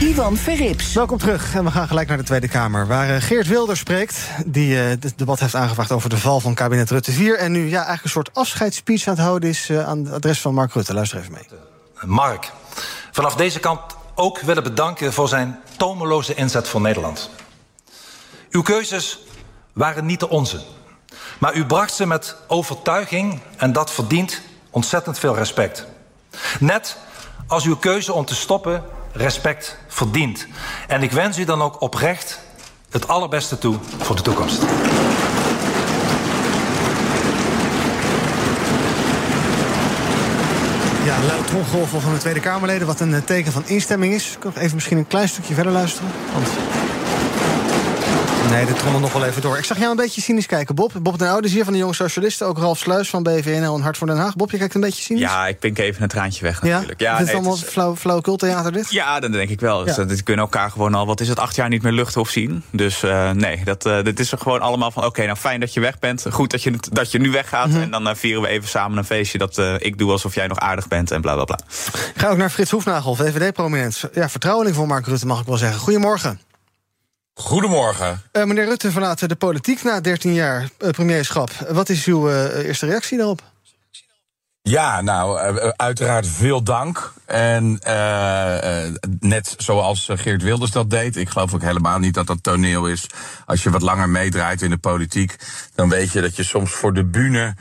[0.00, 0.92] Ivan Verrips.
[0.92, 2.86] Welkom terug en we gaan gelijk naar de Tweede Kamer...
[2.86, 5.92] waar eh, Geert Wilders spreekt, die eh, het debat heeft aangevraagd...
[5.92, 7.38] over de val van kabinet Rutte 4...
[7.38, 9.68] en nu ja, eigenlijk een soort afscheidsspeech aan het houden is...
[9.68, 10.94] eh, aan het adres van Mark Rutte.
[10.94, 11.46] Luister even mee.
[12.04, 12.52] Mark,
[13.12, 13.80] vanaf deze kant
[14.14, 17.30] ook willen bedanken voor zijn tomeloze inzet voor Nederland.
[18.50, 19.18] Uw keuzes
[19.72, 20.60] waren niet de onze,
[21.38, 25.86] maar u bracht ze met overtuiging en dat verdient ontzettend veel respect.
[26.60, 26.96] Net
[27.46, 30.46] als uw keuze om te stoppen respect verdient.
[30.86, 32.38] En ik wens u dan ook oprecht
[32.90, 34.62] het allerbeste toe voor de toekomst.
[41.04, 42.86] Ja, luid tromgeroffel van de Tweede Kamerleden...
[42.86, 44.32] wat een eh, teken van instemming is.
[44.36, 46.10] Ik nog even misschien een klein stukje verder luisteren.
[46.32, 46.48] Want...
[48.48, 49.58] Nee, dit trommelt nog wel even door.
[49.58, 50.92] Ik zag jou een beetje cynisch kijken, Bob.
[51.02, 52.46] Bob den Oude is hier van de Jonge Socialisten.
[52.46, 54.36] Ook Ralf Sluis van BVNL en Hart voor Den Haag.
[54.36, 55.22] Bob, je kijkt een beetje cynisch.
[55.22, 57.00] Ja, ik pink even een traantje weg natuurlijk.
[57.00, 58.90] Ja, is nee, het allemaal is- flauw, flauwekultheater dit?
[58.90, 59.86] Ja, dat denk ik wel.
[59.86, 59.94] Ja.
[59.96, 60.04] Ja.
[60.04, 62.62] Die kunnen elkaar gewoon al, wat is het, acht jaar niet meer luchten of zien.
[62.70, 65.04] Dus eh, nee, dat, eh, dit is er gewoon allemaal van...
[65.04, 66.24] oké, nou fijn dat je weg bent.
[66.30, 67.68] Goed dat je, het- dat je nu weggaat.
[67.68, 67.80] Mhm.
[67.80, 69.38] En dan eh, vieren we even samen een feestje...
[69.38, 71.58] dat eh, ik doe alsof jij nog aardig bent en bla bla bla.
[72.14, 74.02] Ik ga ook naar Frits Hoefnagel, VVD-prominent.
[74.12, 75.78] Ja, vertrouweling voor Mark Rutte, mag ik wel zeggen.
[75.80, 76.40] Goedemorgen.
[77.38, 78.22] Goedemorgen.
[78.32, 81.50] Eh, meneer Rutte verlaat de politiek na 13 jaar eh, premierschap.
[81.70, 83.42] Wat is uw eh, eerste reactie daarop?
[84.62, 85.38] Ja, nou,
[85.76, 87.12] uiteraard veel dank.
[87.26, 87.80] En
[89.20, 93.06] net zoals Geert Wilders dat deed, ik geloof ook helemaal niet dat dat toneel is.
[93.46, 95.36] Als je wat langer meedraait in de politiek,
[95.74, 97.54] dan weet je dat je soms voor de bühne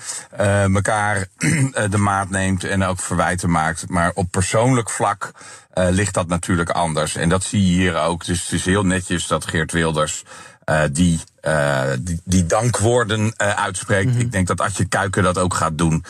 [0.73, 1.27] elkaar
[1.89, 3.89] de maat neemt en ook verwijten maakt.
[3.89, 5.31] Maar op persoonlijk vlak
[5.77, 7.15] eh, ligt dat natuurlijk anders.
[7.15, 8.25] En dat zie je hier ook.
[8.25, 10.23] Dus het is heel netjes dat Geert Wilders
[10.63, 14.19] eh, die, eh, die, die dankwoorden uitspreekt.
[14.19, 16.03] Ik denk dat Adje Kuiken dat ook gaat doen.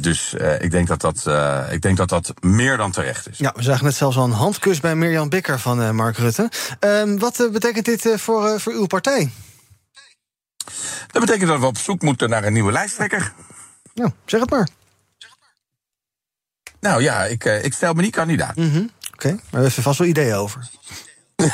[0.00, 1.26] Dus ik, denk dat dat,
[1.70, 3.38] ik denk dat dat meer dan terecht is.
[3.38, 6.50] Ja, we zagen net zelfs al een handkus bij Mirjam Bikker van Mark Rutte.
[6.80, 9.30] Ehm, wat betekent dit voor, voor uw partij?
[11.10, 13.32] Dat betekent dat we op zoek moeten naar een nieuwe lijsttrekker.
[13.94, 14.68] Nou, zeg het maar.
[16.84, 18.56] Nou ja, ik, eh, ik stel me niet kandidaat.
[18.56, 18.82] Mhm,
[19.14, 20.68] Oké, maar we hebben vast wel ideeën over.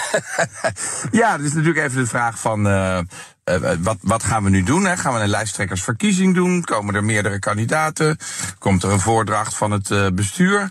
[1.10, 3.04] Ja, dat is natuurlijk even de vraag van eh, eh,
[3.78, 4.84] wat, wat gaan we nu doen?
[4.84, 4.96] Hè?
[4.96, 6.64] Gaan we een lijsttrekkersverkiezing doen?
[6.64, 8.16] Komen er meerdere kandidaten?
[8.58, 10.70] Komt er een voordracht van het bestuur?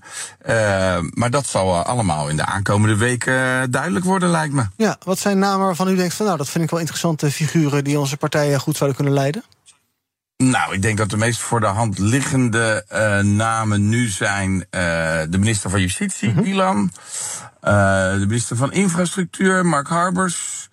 [1.13, 4.65] Maar dat zal allemaal in de aankomende weken duidelijk worden, lijkt me.
[4.75, 7.83] Ja, wat zijn namen waarvan u denkt van nou, dat vind ik wel interessante figuren
[7.83, 9.43] die onze partijen goed zouden kunnen leiden?
[10.43, 14.81] Nou, ik denk dat de meest voor de hand liggende eh, namen nu zijn eh,
[15.29, 16.33] de minister van Justitie.
[16.43, 16.91] Ilan.
[17.61, 17.71] eh,
[18.13, 20.68] de minister van Infrastructuur, Mark Harbers.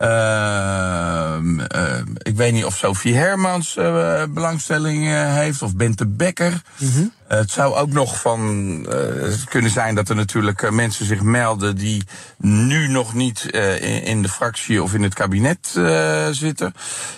[0.00, 6.62] Ehm, eh, ik weet niet of Sophie Hermans eh, belangstelling eh, heeft, of Bente Becker.
[6.76, 7.04] Mhm.
[7.28, 8.40] Het zou ook nog van
[8.88, 12.02] eh, kunnen zijn dat er natuurlijk mensen zich melden die
[12.38, 13.44] nu nog niet
[13.80, 15.78] in, in de fractie of in het kabinet
[16.30, 16.74] zitten.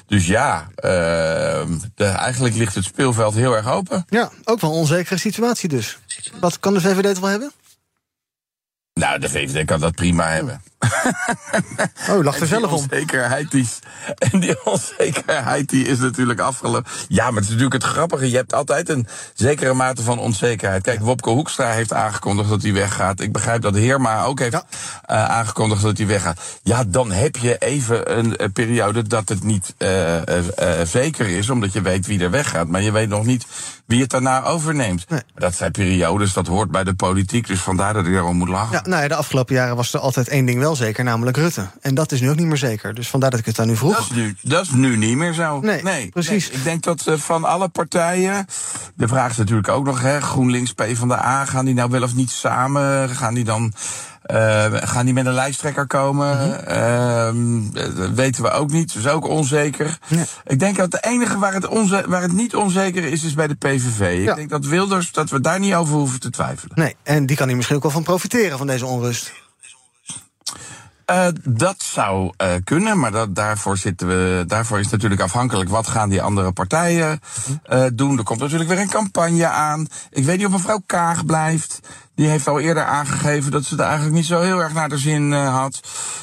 [0.06, 1.62] Dus ja, eh,
[1.94, 4.04] de, eigenlijk ligt het speelveld heel erg open.
[4.08, 5.98] Ja, ook wel een onzekere situatie dus.
[6.40, 7.52] Wat kan de VVD het wel hebben?
[8.94, 10.62] Nou, de VVD kan dat prima hebben.
[12.10, 12.72] Oh, lacht er zelf om.
[12.72, 13.78] Onzekerheid die, is-
[14.32, 16.90] en die onzekerheid die is natuurlijk afgelopen.
[17.08, 18.30] Ja, maar het is natuurlijk het grappige.
[18.30, 20.82] Je hebt altijd een zekere mate van onzekerheid.
[20.82, 23.20] Kijk, Wopke Hoekstra heeft aangekondigd dat hij weggaat.
[23.20, 26.40] Ik begrijp dat Heerma ook heeft eh, aangekondigd dat hij weggaat.
[26.62, 29.88] Ja, dan heb je even een, eh, periode dat het niet eh,
[30.84, 32.68] zeker is, omdat je weet wie er weggaat.
[32.68, 33.46] Maar je weet nog niet
[33.86, 35.06] wie het daarna overneemt.
[35.34, 37.46] Dat zijn periodes, dat hoort bij de politiek.
[37.46, 38.72] Dus vandaar dat ik erom moet lachen.
[38.72, 41.66] Ja, nou ja, de afgelopen jaren was er altijd één ding wel zeker, namelijk Rutte.
[41.80, 42.94] En dat is nu ook niet meer zeker.
[42.94, 43.94] Dus vandaar dat ik het aan u vroeg.
[43.96, 45.60] Dat is nu, dat is nu niet meer zo.
[45.60, 46.48] Nee, precies.
[46.48, 46.58] nee.
[46.58, 48.46] Ik denk dat eh, van alle partijen.
[48.94, 52.30] De vraag is natuurlijk ook nog: hè, GroenLinks, PvdA, gaan die nou wel of niet
[52.30, 53.08] samen?
[53.08, 53.72] Gaan die dan.
[54.22, 56.36] eh, gaan die met een lijsttrekker komen?
[56.36, 56.68] Mhm.
[56.68, 58.94] Ehm, dat weten we ook niet.
[58.94, 59.98] Dat is ook onzeker.
[60.44, 63.46] Ik denk dat de enige waar het, onze, waar het niet onzeker is, is bij
[63.46, 64.28] de PVV.
[64.28, 66.72] Ik denk dat Wilders, dat we daar niet over hoeven te twijfelen.
[66.78, 69.32] Nee, en die kan hier misschien ook wel van profiteren van deze onrust.
[71.04, 75.70] Eh, dat zou eh, kunnen, maar dat, daarvoor, zitten we, daarvoor is natuurlijk afhankelijk.
[75.70, 77.20] Wat gaan die andere partijen
[77.64, 78.18] eh, doen?
[78.18, 79.86] Er komt natuurlijk weer een campagne aan.
[80.10, 81.80] Ik weet niet of mevrouw Kaag blijft.
[82.14, 84.98] Die heeft al eerder aangegeven dat ze er eigenlijk niet zo heel erg naar de
[84.98, 85.80] zin eh, had.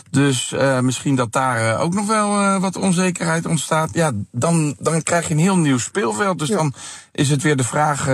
[0.10, 3.90] Dus eh, misschien dat daar eh, ook nog wel wat onzekerheid ontstaat.
[3.94, 6.40] Ja, dan, dan krijg je een heel nieuw speelveld.
[6.40, 6.74] Dus dan
[7.12, 8.08] is het weer de vraag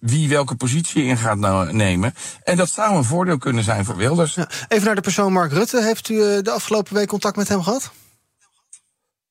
[0.00, 2.14] wie welke positie in gaat nou nemen.
[2.44, 4.36] En dat zou een voordeel kunnen zijn voor Wilders.
[4.68, 5.82] Even naar de persoon Mark Rutte.
[5.82, 7.92] Heeft u de afgelopen week contact met hem gehad?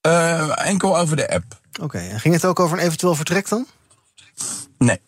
[0.02, 1.60] Eh, enkel over de app.
[1.82, 3.66] Oké, en ging het ook over een eventueel vertrek dan?
[4.78, 5.00] Nee.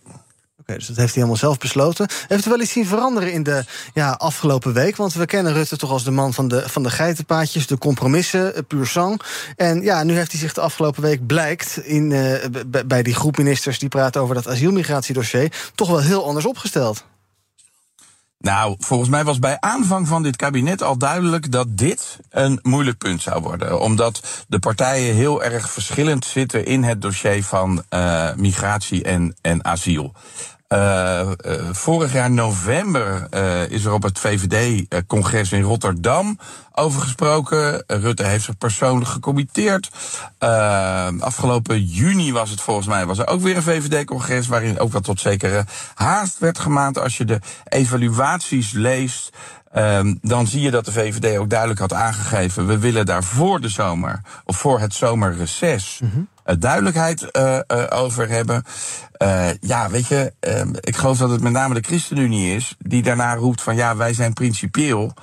[0.78, 2.08] Dus dat heeft hij helemaal zelf besloten.
[2.28, 4.96] Heeft u wel iets zien veranderen in de ja, afgelopen week?
[4.96, 8.56] Want we kennen Rutte toch als de man van de, van de geitenpaadjes, de compromissen,
[8.56, 9.22] eh, puur sang.
[9.56, 12.50] En ja, nu heeft hij zich de afgelopen week, blijkt, in, eh,
[12.86, 17.04] bij die groep ministers die praten over dat asielmigratiedossier, toch wel heel anders opgesteld.
[18.44, 22.98] Nou, volgens mij was bij aanvang van dit kabinet al duidelijk dat dit een moeilijk
[22.98, 23.80] punt zou worden.
[23.80, 29.66] Omdat de partijen heel erg verschillend zitten in het dossier van eh, migratie en, en
[29.66, 30.14] asiel.
[30.74, 31.28] Eh, eh,
[31.72, 36.40] vorig jaar november eh, is er op het VVD-congres in Rotterdam
[36.72, 37.84] over gesproken.
[37.88, 39.90] Rutte heeft zich persoonlijk gecommitteerd.
[41.20, 44.48] Afgelopen juni was het volgens mij, was er ook weer een VVD-congres...
[44.48, 47.00] waarin ook wat tot zekere haast werd gemaakt.
[47.00, 49.30] Als je de evaluaties leest...
[49.72, 52.68] Ehm, dan zie je dat de VVD ook duidelijk had aangegeven...
[52.68, 56.00] we willen daar voor de zomer, of voor het zomerreces...
[56.02, 56.10] eh,
[56.44, 58.64] duidelijkheid eh, eh, over hebben.
[59.12, 62.76] Eh, ja, weet je, ehm, ik geloof dat het met name de ChristenUnie is...
[62.80, 65.14] die daarna roept van ja, wij zijn principieel...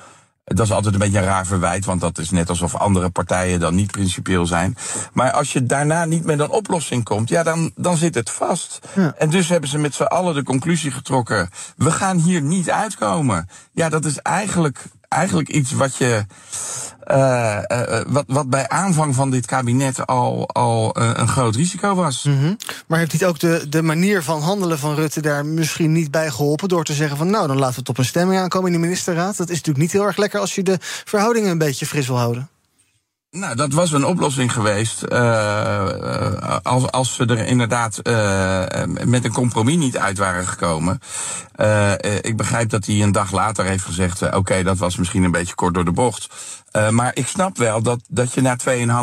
[0.45, 3.61] Dat is altijd een beetje een raar verwijt, want dat is net alsof andere partijen
[3.61, 4.77] dan niet principieel zijn.
[5.13, 8.81] Maar als je daarna niet met een oplossing komt, ja, dan, dan zit het vast.
[9.19, 13.49] En dus hebben ze met z'n allen de conclusie getrokken: we gaan hier niet uitkomen.
[13.73, 16.25] Ja, dat is eigenlijk, eigenlijk iets wat je.
[17.01, 21.95] eh, eh, wat, wat bij aanvang van dit kabinet al, al eh, een groot risico
[21.95, 22.23] was.
[22.23, 22.55] Mhm.
[22.87, 26.31] Maar heeft niet ook de, de manier van handelen van Rutte daar misschien niet bij
[26.31, 28.81] geholpen door te zeggen van nou, dan laten we het op een stemming aankomen in
[28.81, 29.37] de ministerraad?
[29.37, 32.19] Dat is natuurlijk niet heel erg lekker als je de verhoudingen een beetje fris wil
[32.19, 32.49] houden.
[33.31, 35.03] Nou, dat was een oplossing geweest.
[35.03, 38.65] eh, als, als ze er inderdaad eh,
[39.05, 40.99] met een compromis niet uit waren gekomen.
[41.55, 44.97] Eh, eh, ik begrijp dat hij een dag later heeft gezegd: eh, Oké, dat was
[44.97, 46.29] misschien een beetje kort door de bocht.
[46.73, 48.57] Uh, maar ik snap wel dat, dat je na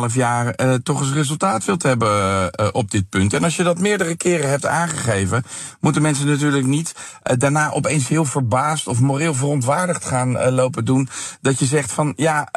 [0.09, 3.33] 2,5 jaar uh, toch eens resultaat wilt hebben uh, op dit punt.
[3.33, 5.43] En als je dat meerdere keren hebt aangegeven,
[5.79, 11.09] moeten mensen natuurlijk niet daarna opeens heel verbaasd of moreel verontwaardigd gaan lopen doen.
[11.41, 12.49] Dat je zegt van ja,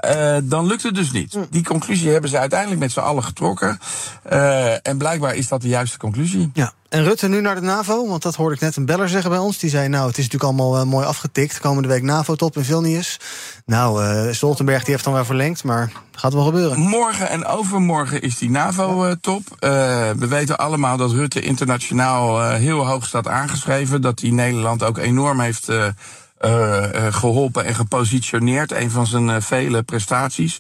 [0.45, 1.39] dan lukt het dus niet.
[1.51, 3.79] Die conclusie hebben ze uiteindelijk met z'n allen getrokken.
[4.83, 6.51] en blijkbaar is dat de juiste conclusie.
[6.55, 6.73] Ja.
[6.91, 8.09] En Rutte nu naar de NAVO?
[8.09, 9.59] Want dat hoorde ik net een beller zeggen bij ons.
[9.59, 11.61] Die zei, nou, het is natuurlijk allemaal uh, mooi afgetikt.
[11.61, 13.21] Komende week NAVO-top in Vilnius.
[13.67, 16.79] Nou, uh, Stoltenberg die heeft dan wel verlengd, maar gaat wel gebeuren.
[16.79, 19.43] Morgen en overmorgen is die NAVO-top.
[19.51, 19.61] Uh,
[20.11, 24.03] we weten allemaal dat Rutte internationaal heel hoog staat aangeschreven.
[24.03, 25.69] Dat hij Nederland ook enorm heeft
[27.11, 28.73] geholpen en gepositioneerd.
[28.73, 30.59] Een van zijn vele prestaties.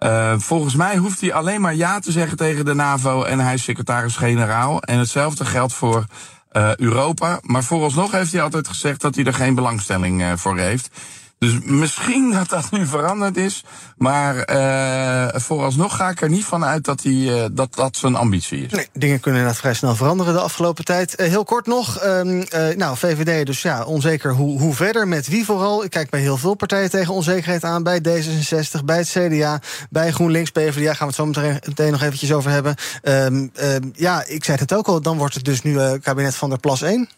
[0.00, 3.54] Uh, volgens mij hoeft hij alleen maar ja te zeggen tegen de NAVO en hij
[3.54, 4.82] is secretaris-generaal.
[4.82, 6.06] En hetzelfde geldt voor
[6.52, 7.40] uh, Europa.
[7.42, 10.90] Maar vooralsnog heeft hij altijd gezegd dat hij er geen belangstelling uh, voor heeft.
[11.38, 13.64] Dus misschien dat dat nu veranderd is.
[13.96, 18.14] Maar uh, vooralsnog ga ik er niet van uit dat die, uh, dat, dat zijn
[18.14, 18.72] ambitie is.
[18.72, 21.20] Nee, dingen kunnen inderdaad vrij snel veranderen de afgelopen tijd.
[21.20, 22.04] Uh, heel kort nog.
[22.04, 22.44] Um,
[22.76, 25.84] nou, VVD dus ja, onzeker hoe, hoe verder, met wie vooral.
[25.84, 27.82] Ik kijk bij heel veel partijen tegen onzekerheid aan.
[27.82, 29.60] Bij D66, bij het CDA,
[29.90, 30.94] bij GroenLinks, PvdA.
[30.94, 32.74] Gaan we het zo meteen, nog eventjes over hebben.
[33.02, 36.48] Um, um, ja, ik zei het ook al, dan wordt het dus nu kabinet van
[36.48, 37.08] der Plas 1.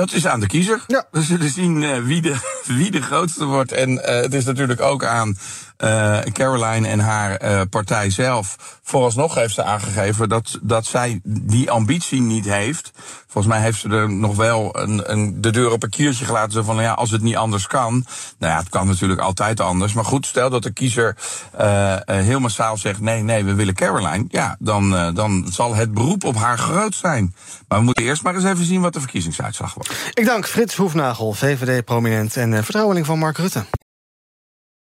[0.00, 0.84] Dat is aan de kiezer.
[0.86, 1.06] Ja.
[1.10, 2.36] We zullen zien uh, wie, de,
[2.78, 3.72] wie de grootste wordt.
[3.72, 5.36] En uh, het is natuurlijk ook aan
[5.84, 8.78] uh, Caroline en haar uh, partij zelf.
[8.82, 12.90] Vooralsnog heeft ze aangegeven dat, dat zij die ambitie niet heeft.
[13.26, 16.52] Volgens mij heeft ze er nog wel een, een, de deur op een kiertje gelaten.
[16.52, 18.06] Zo van, ja, als het niet anders kan.
[18.38, 19.92] Nou ja, het kan natuurlijk altijd anders.
[19.92, 21.16] Maar goed, stel dat de kiezer
[21.60, 23.00] uh, heel massaal zegt...
[23.00, 24.24] nee, nee, we willen Caroline.
[24.28, 27.34] Ja, dan, dan zal het beroep op haar groot zijn.
[27.68, 29.90] Maar we moeten eerst maar eens even zien wat de verkiezingsuitslag wordt.
[30.14, 33.64] Ik dank Frits Hoefnagel, VVD-prominent en vertrouweling van Mark Rutte.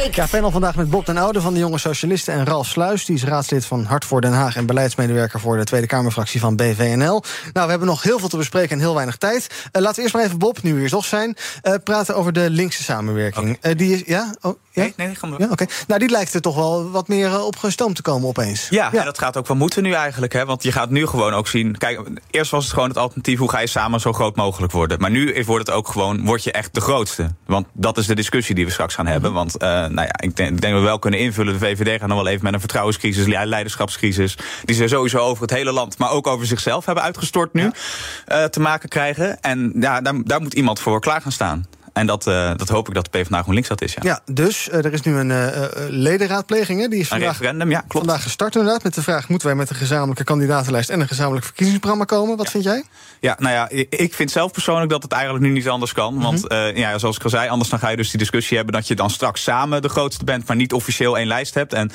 [0.00, 0.14] Breek.
[0.14, 2.34] Ja, panel vandaag met Bob den Oude van de Jonge Socialisten...
[2.34, 4.56] en Ralf Sluis, die is raadslid van Hart voor Den Haag...
[4.56, 7.22] en beleidsmedewerker voor de Tweede Kamerfractie van BVNL.
[7.52, 9.46] Nou, we hebben nog heel veel te bespreken en heel weinig tijd.
[9.50, 11.36] Uh, laten we eerst maar even, Bob, nu weer toch zijn...
[11.62, 13.56] Uh, praten over de linkse samenwerking.
[13.56, 13.72] Okay.
[13.72, 14.34] Uh, die is, ja?
[14.40, 14.82] Oh, ja?
[14.82, 15.38] Nee, nee, ga maar.
[15.38, 15.62] Ja, oké.
[15.62, 15.68] Okay.
[15.86, 18.68] Nou, die lijkt er toch wel wat meer op gestoomd te komen opeens.
[18.68, 18.98] Ja, ja.
[18.98, 20.32] En dat gaat ook wel moeten nu eigenlijk.
[20.32, 20.44] Hè?
[20.44, 21.78] Want je gaat nu gewoon ook zien...
[21.78, 22.00] Kijk,
[22.30, 23.38] eerst was het gewoon het alternatief...
[23.38, 25.00] hoe ga je samen zo groot mogelijk worden.
[25.00, 26.24] Maar nu wordt het ook gewoon...
[26.24, 27.34] word je echt de grootste.
[27.46, 29.32] Want dat is de discussie die we straks gaan hebben.
[29.32, 31.52] Want, nou ja, ik denk, ik denk dat we wel kunnen invullen.
[31.52, 34.36] De VVD gaat nog wel even met een vertrouwenscrisis, leiderschapscrisis.
[34.64, 37.62] Die ze sowieso over het hele land, maar ook over zichzelf hebben uitgestort nu.
[37.62, 38.42] Ja.
[38.42, 39.40] Uh, te maken krijgen.
[39.40, 41.66] En ja, daar, daar moet iemand voor klaar gaan staan.
[41.92, 44.00] En dat, uh, dat hoop ik dat de PvdA GroenLinks dat is, ja.
[44.02, 46.88] Ja, dus uh, er is nu een uh, ledenraadpleging, hè?
[46.88, 48.06] Die is vandaag, een referendum, ja, klopt.
[48.06, 48.82] vandaag gestart inderdaad.
[48.82, 50.90] Met de vraag, moeten wij met een gezamenlijke kandidatenlijst...
[50.90, 52.36] en een gezamenlijk verkiezingsprogramma komen?
[52.36, 52.52] Wat ja.
[52.52, 52.84] vind jij?
[53.20, 56.14] Ja, nou ja, ik vind zelf persoonlijk dat het eigenlijk nu niet anders kan.
[56.14, 56.40] Mm -hmm.
[56.40, 58.74] Want ja, zoals ik al zei, anders dan ga je dus die discussie hebben...
[58.74, 61.72] dat je dan straks samen de grootste bent, maar niet officieel één lijst hebt.
[61.72, 61.90] En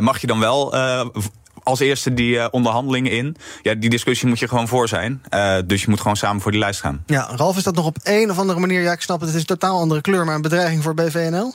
[0.00, 0.74] mag je dan wel
[1.64, 3.36] als eerste die uh, onderhandelingen in.
[3.62, 5.22] Ja, die discussie moet je gewoon voor zijn.
[5.34, 7.02] Uh, dus je moet gewoon samen voor die lijst gaan.
[7.06, 8.82] Ja, Ralf, is dat nog op een of andere manier...
[8.82, 10.24] ja, ik snap het, het is een totaal andere kleur...
[10.24, 11.54] maar een bedreiging voor BVNL?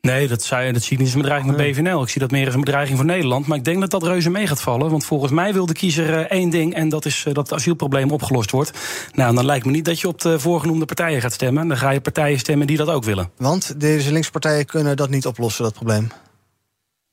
[0.00, 2.02] Nee, dat, zei, dat zie ik niet als een bedreiging voor BVNL.
[2.02, 3.46] Ik zie dat meer als een bedreiging voor Nederland.
[3.46, 4.90] Maar ik denk dat dat reuze mee gaat vallen.
[4.90, 6.74] Want volgens mij wil de kiezer uh, één ding...
[6.74, 8.70] en dat is dat het asielprobleem opgelost wordt.
[9.12, 11.68] Nou, dan lijkt me niet dat je op de voorgenoemde partijen gaat stemmen.
[11.68, 13.30] Dan ga je partijen stemmen die dat ook willen.
[13.36, 16.08] Want deze linkse partijen kunnen dat niet oplossen, dat probleem?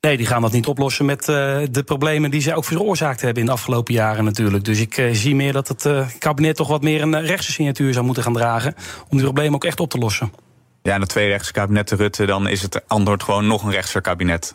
[0.04, 1.36] Nee, die gaan dat niet oplossen met uh,
[1.70, 4.64] de problemen die zij ook veroorzaakt hebben in de afgelopen jaren natuurlijk.
[4.64, 7.92] Dus ik uh, zie meer dat het uh, kabinet toch wat meer een rechtse signatuur
[7.92, 8.74] zou moeten gaan dragen.
[9.08, 10.32] om die problemen ook echt op te lossen.
[10.82, 14.52] Ja, na twee rechtse kabinetten Rutte, dan is het antwoord gewoon nog een rechtser kabinet.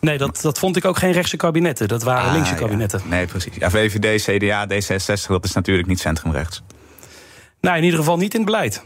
[0.00, 1.88] nee, dat, dat vond ik ook geen rechtse kabinetten.
[1.88, 3.00] Dat waren ah, linkse kabinetten.
[3.04, 3.08] Ja.
[3.08, 3.54] Nee, precies.
[3.58, 6.62] Ja, VVD, CDA, D66, dat is natuurlijk niet centrumrechts.
[7.60, 8.84] Nou, in ieder geval niet in het beleid.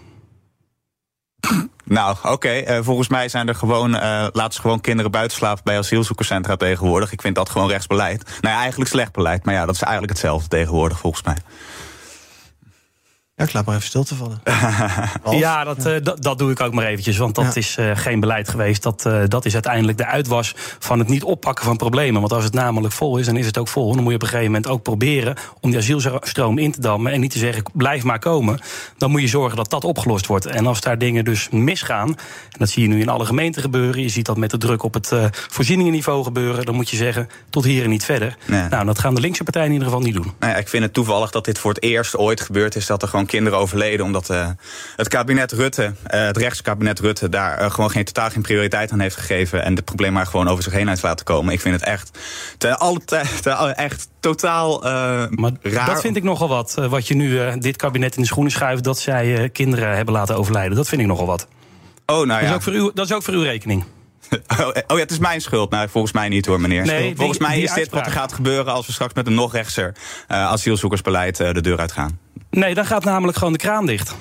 [1.88, 2.62] Nou, oké.
[2.62, 7.12] Uh, volgens mij zijn er gewoon, uh, laten ze gewoon kinderen buitenslapen bij asielzoekerscentra tegenwoordig.
[7.12, 8.24] Ik vind dat gewoon rechtsbeleid.
[8.40, 9.44] Nou ja, eigenlijk slecht beleid.
[9.44, 11.36] Maar ja, dat is eigenlijk hetzelfde tegenwoordig volgens mij.
[13.38, 14.40] Ja, ik laat maar even stil te vallen.
[15.38, 17.16] Ja, dat, eh, dat, dat doe ik ook maar eventjes.
[17.16, 17.50] Want dat Ja.
[17.54, 18.82] is eh, geen beleid geweest.
[18.82, 22.20] Dat, eh, dat is uiteindelijk de uitwas van het niet oppakken van problemen.
[22.20, 23.92] Want als het namelijk vol is, dan is het ook vol.
[23.94, 27.12] Dan moet je op een gegeven moment ook proberen om die asielstroom in te dammen.
[27.12, 28.60] En niet te zeggen, blijf maar komen.
[28.96, 30.46] Dan moet je zorgen dat dat opgelost wordt.
[30.46, 34.02] En als daar dingen dus misgaan, en dat zie je nu in alle gemeenten gebeuren.
[34.02, 36.64] Je ziet dat met de druk op het eh, voorzieningenniveau gebeuren.
[36.64, 38.36] Dan moet je zeggen, tot hier en niet verder.
[38.46, 38.68] Nee.
[38.68, 40.32] Nou, dat gaan de linkse partijen in ieder geval niet doen.
[40.38, 43.02] Nou ja, ik vind het toevallig dat dit voor het eerst ooit gebeurd is dat
[43.02, 44.04] er gewoon kinderen overleden.
[44.04, 44.48] Omdat eh,
[44.96, 49.00] het kabinet Rutte, eh, het rechtskabinet Rutte, daar eh, gewoon geen, totaal geen prioriteit aan
[49.00, 49.64] heeft gegeven.
[49.64, 51.52] En het probleem maar gewoon over zich heen heeft laten komen.
[51.52, 52.18] Ik vind het echt,
[52.58, 54.90] te alle echt totaal eh,
[55.62, 55.86] raar.
[55.86, 56.74] Dat vind ik nogal wat.
[56.88, 58.84] wat je nu dit kabinet in de schoenen schuift.
[58.84, 60.76] dat zij kinderen hebben laten overlijden.
[60.76, 61.46] Dat vind ik nogal wat.
[62.06, 62.54] Oh, nou dat, is ja.
[62.54, 63.84] ook voor uw, dat is ook voor uw rekening.
[64.60, 65.70] Oh, oh ja, het is mijn schuld.
[65.70, 66.86] Nou, volgens mij niet hoor, meneer.
[66.86, 69.34] Nee, die- volgens mij is dit wat er gaat gebeuren als we straks met een
[69.34, 69.94] nog rechtser
[70.26, 72.18] asielzoekersbeleid de deur uitgaan.
[72.50, 74.14] Nee, dan gaat namelijk gewoon de kraan dicht.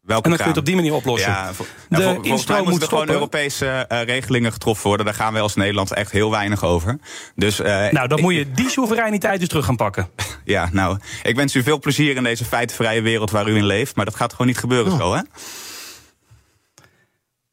[0.00, 0.58] Welke En dan kun je het kraan?
[0.58, 1.30] op die manier oplossen.
[1.30, 3.14] Ja, vol- De nou, vol- volgens instroom mij moeten moet er gewoon.
[3.14, 5.06] Europese eh, regelingen getroffen worden.
[5.06, 6.98] Daar gaan wij als Nederland echt heel weinig over.
[7.34, 10.08] Dus, eh, Nou, dan ik- moet je die soevereiniteit dus terug gaan pakken.
[10.44, 13.96] Ja, nou, ik wens u veel plezier in deze feitenvrije wereld waar u in leeft.
[13.96, 15.20] Maar dat gaat gewoon niet gebeuren zo, hè?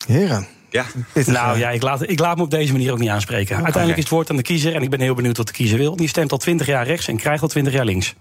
[0.07, 0.47] Heren.
[0.69, 0.85] Ja.
[1.25, 3.55] Nou ja, ik laat, ik laat me op deze manier ook niet aanspreken.
[3.55, 4.75] Uiteindelijk is het woord aan de kiezer.
[4.75, 5.95] En ik ben heel benieuwd wat de kiezer wil.
[5.95, 8.15] Die stemt al 20 jaar rechts en krijgt al 20 jaar links.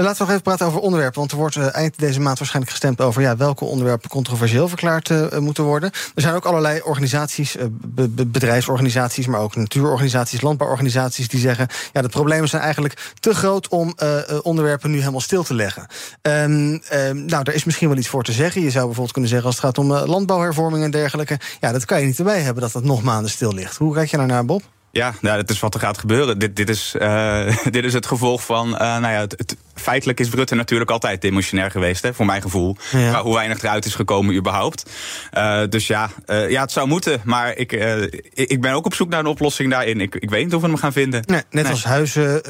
[0.00, 1.18] Eh, Laten we nog even praten over onderwerpen.
[1.18, 5.10] Want er wordt eh, eind deze maand waarschijnlijk gestemd over ja, welke onderwerpen controversieel verklaard
[5.10, 5.90] eh, moeten worden.
[6.14, 12.02] Er zijn ook allerlei organisaties, be- be- bedrijfsorganisaties, maar ook natuurorganisaties, landbouworganisaties, die zeggen: ja,
[12.02, 13.94] de problemen zijn eigenlijk te groot om
[14.42, 15.86] onderwerpen nu helemaal stil te leggen.
[16.22, 18.62] Ehm, ehm, nou, daar is misschien wel iets voor te zeggen.
[18.62, 21.38] Je zou bijvoorbeeld kunnen zeggen als het gaat om landbouwhervorming en dergelijke.
[21.60, 23.76] Ja, dat kan je niet erbij hebben dat dat nog maanden stil ligt.
[23.76, 24.62] Hoe kijk je daar naar, Bob?
[24.92, 26.38] Ja, nou, dat is wat er gaat gebeuren.
[26.38, 28.76] Dit, dit, is, eh, dit is het gevolg van.
[28.78, 32.42] eh, nou ja, het, het- feitelijk is Rutte natuurlijk altijd demissionair geweest, hè, voor mijn
[32.42, 32.76] gevoel.
[32.90, 33.10] Ja.
[33.12, 34.90] Maar hoe weinig eruit is gekomen, überhaupt.
[35.30, 37.20] Eh, dus ja, ja, het zou moeten.
[37.24, 37.72] Maar ik,
[38.34, 40.00] ik- ben ook op zoek naar een oplossing daarin.
[40.00, 41.22] Ik, ik weet niet of we hem gaan vinden.
[41.26, 42.42] Nee, net als huizen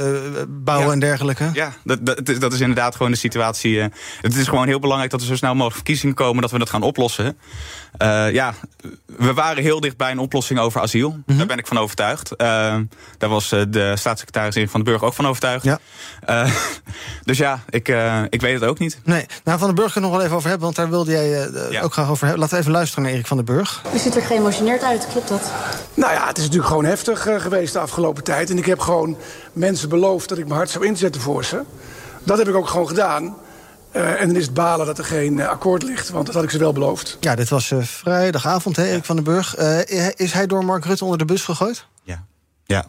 [0.64, 1.50] bouwen en dergelijke.
[1.52, 3.78] Ja, dat, dat, is- dat is inderdaad gewoon de situatie.
[4.20, 6.70] het is gewoon heel belangrijk dat er zo snel mogelijk verkiezingen komen, dat we dat
[6.70, 7.38] gaan oplossen.
[8.32, 8.54] Ja,
[9.06, 11.18] we waren heel dicht bij een oplossing over asiel.
[11.26, 11.38] Mhm.
[11.38, 12.29] Daar ben ik van overtuigd.
[12.36, 12.76] Eh,
[13.18, 15.64] daar was eh, de staatssecretaris Erik van den Burg ook van overtuigd.
[15.64, 15.78] Ja.
[16.20, 16.54] Eh,
[17.24, 18.98] dus ja, ik, eh, ik weet het ook niet.
[19.04, 21.10] Nee, nou Van den Burg kunnen we nog wel even over hebben, want daar wilde
[21.10, 22.40] jij eh, ook graag over hebben.
[22.40, 23.82] Laten we even luisteren naar Erik van den Burg.
[23.94, 25.52] U ziet er geëmotioneerd uit, klopt dat?
[25.94, 28.50] Nou ja, het is natuurlijk gewoon heftig eh, geweest de afgelopen tijd.
[28.50, 29.16] En ik heb gewoon
[29.52, 31.62] mensen beloofd dat ik me hard zou inzetten voor ze.
[32.24, 33.36] Dat heb ik ook gewoon gedaan.
[33.92, 36.44] Eh, en dan is het balen dat er geen eh, akkoord ligt, want dat had
[36.44, 37.16] ik ze wel beloofd.
[37.20, 39.54] Ja, dit was eh, vrijdagavond, hè, Erik van den Burg.
[39.54, 41.86] Eh, is hij door Mark Rutte onder de bus gegooid?
[42.02, 42.24] Ja,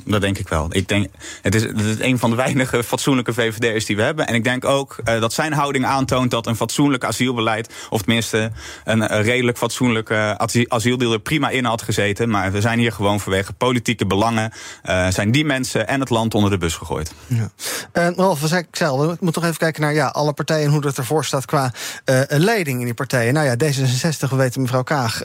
[0.05, 0.67] dat denk ik wel.
[0.69, 1.07] Ik denk,
[1.41, 1.65] het, is,
[1.99, 4.27] een van de weinige fatsoenlijke VVD'ers die we hebben.
[4.27, 7.73] En ik denk ook eh, dat zijn houding aantoont dat een fatsoenlijk asielbeleid...
[7.89, 8.51] of tenminste
[8.84, 10.38] een, eh, redelijk fatsoenlijke
[10.73, 12.29] uh, er prima in had gezeten.
[12.29, 14.51] Maar we zijn hier gewoon vanwege politieke belangen...
[14.84, 17.11] eh, zijn die mensen en het land onder de bus gegooid.
[17.27, 17.51] Ja.
[18.15, 20.65] Rolf, we zei, ik al, we moeten toch even kijken naar ja, alle partijen...
[20.65, 21.71] en hoe dat ervoor staat qua
[22.27, 23.34] leiding in die partijen.
[23.34, 25.23] Nou ja, D66, we weten mevrouw Kaag...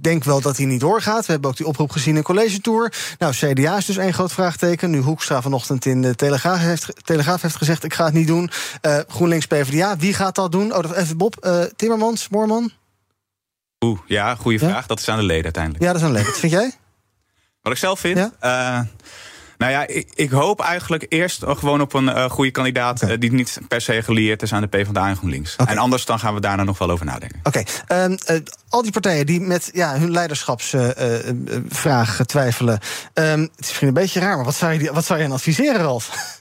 [0.00, 1.26] Denk wel dat hij niet doorgaat.
[1.26, 2.92] We hebben ook die oproep gezien in College Tour.
[3.18, 4.90] Nou, CDA is dus één groot vraagteken.
[4.90, 7.84] Nu Hoekstra vanochtend in de Telegraaf heeft, Telegraaf heeft gezegd...
[7.84, 8.50] ik ga het niet doen.
[8.82, 10.74] Uh, GroenLinks, PvdA, wie gaat dat doen?
[10.76, 12.70] Oh, even Bob, uh, Timmermans, Moorman?
[13.84, 14.86] Oeh, ja, goede vraag.
[14.86, 15.84] Dat is aan de leden uiteindelijk.
[15.84, 16.30] Ja, dat is aan de leden.
[16.30, 16.72] Wat vind jij?
[17.62, 18.18] Wat ik zelf vind?
[18.18, 18.30] Ja?
[18.80, 18.86] Uh,
[19.60, 23.02] nou ja, ik, ik, hoop eigenlijk eerst gewoon op een uh, goede kandidaat...
[23.02, 23.14] Okay.
[23.14, 25.56] Uh, die niet per se gelieerd is aan de PvdA en GroenLinks.
[25.56, 25.74] Okay.
[25.74, 27.40] En anders dan gaan we daarna nog wel over nadenken.
[27.42, 28.04] Oké, okay.
[28.04, 28.36] um, uh,
[28.68, 32.78] al die partijen die met ja, hun leiderschapsvraag twijfelen...
[33.14, 35.32] Um, het is misschien een beetje raar, maar wat zou je, wat zou je aan
[35.32, 36.10] adviseren, Ralf?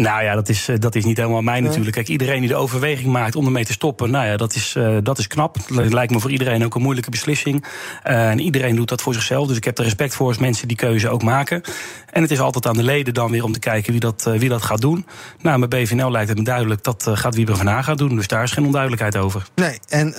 [0.00, 1.94] Nou ja, dat is, dat is niet helemaal mij natuurlijk.
[1.94, 4.96] Kijk, iedereen die de overweging maakt om ermee te stoppen, nou ja, dat is, uh,
[5.02, 5.56] dat is knap.
[5.68, 7.64] Dat lijkt me voor iedereen ook een moeilijke beslissing.
[8.06, 9.48] Uh, en iedereen doet dat voor zichzelf.
[9.48, 11.62] Dus ik heb er respect voor als mensen die keuze ook maken.
[12.10, 14.38] En het is altijd aan de leden dan weer om te kijken wie dat, uh,
[14.38, 15.06] wie dat gaat doen.
[15.40, 18.16] Nou, met BVNL lijkt het me duidelijk dat gaat Wieber van Haag gaan doen.
[18.16, 19.46] Dus daar is geen onduidelijkheid over.
[19.54, 20.14] Nee, en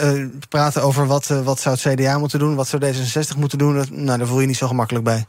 [0.50, 3.90] praten over wat, wat zou het CDA moeten doen, wat zou D66 moeten doen, dat,
[3.90, 5.26] nou, daar voel je niet zo gemakkelijk bij.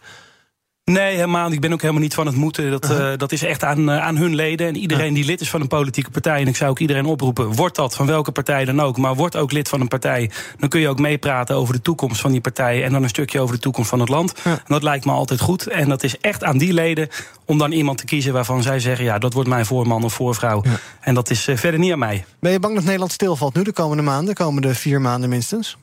[0.84, 1.52] Nee, helemaal.
[1.52, 2.70] Ik ben ook helemaal niet van het moeten.
[2.70, 4.66] Dat, uh, dat is echt aan, uh, aan hun leden.
[4.66, 6.40] En iedereen die lid is van een politieke partij.
[6.40, 7.52] En ik zou ook iedereen oproepen.
[7.52, 8.96] Word dat van welke partij dan ook.
[8.96, 10.30] Maar word ook lid van een partij.
[10.58, 12.84] Dan kun je ook meepraten over de toekomst van die partij.
[12.84, 14.34] En dan een stukje over de toekomst van het land.
[14.42, 15.66] En dat lijkt me altijd goed.
[15.66, 17.08] En dat is echt aan die leden
[17.44, 20.62] om dan iemand te kiezen waarvan zij zeggen: ja, dat wordt mijn voorman of voorvrouw.
[21.00, 22.24] En dat is uh, verder niet aan mij.
[22.40, 25.76] Ben je bang dat Nederland stilvalt nu de komende maanden, de komende vier maanden minstens?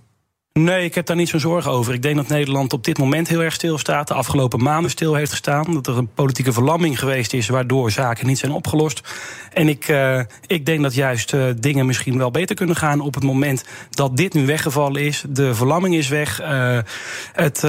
[0.53, 1.93] Nee, ik heb daar niet zo'n zorgen over.
[1.93, 4.07] Ik denk dat Nederland op dit moment heel erg stilstaat.
[4.07, 5.73] De afgelopen maanden stil heeft gestaan.
[5.73, 9.01] Dat er een politieke verlamming geweest is waardoor zaken niet zijn opgelost.
[9.53, 13.13] En ik, uh, ik denk dat juist uh, dingen misschien wel beter kunnen gaan op
[13.13, 15.23] het moment dat dit nu weggevallen is.
[15.29, 16.41] De verlamming is weg.
[16.41, 16.79] Uh,
[17.33, 17.63] het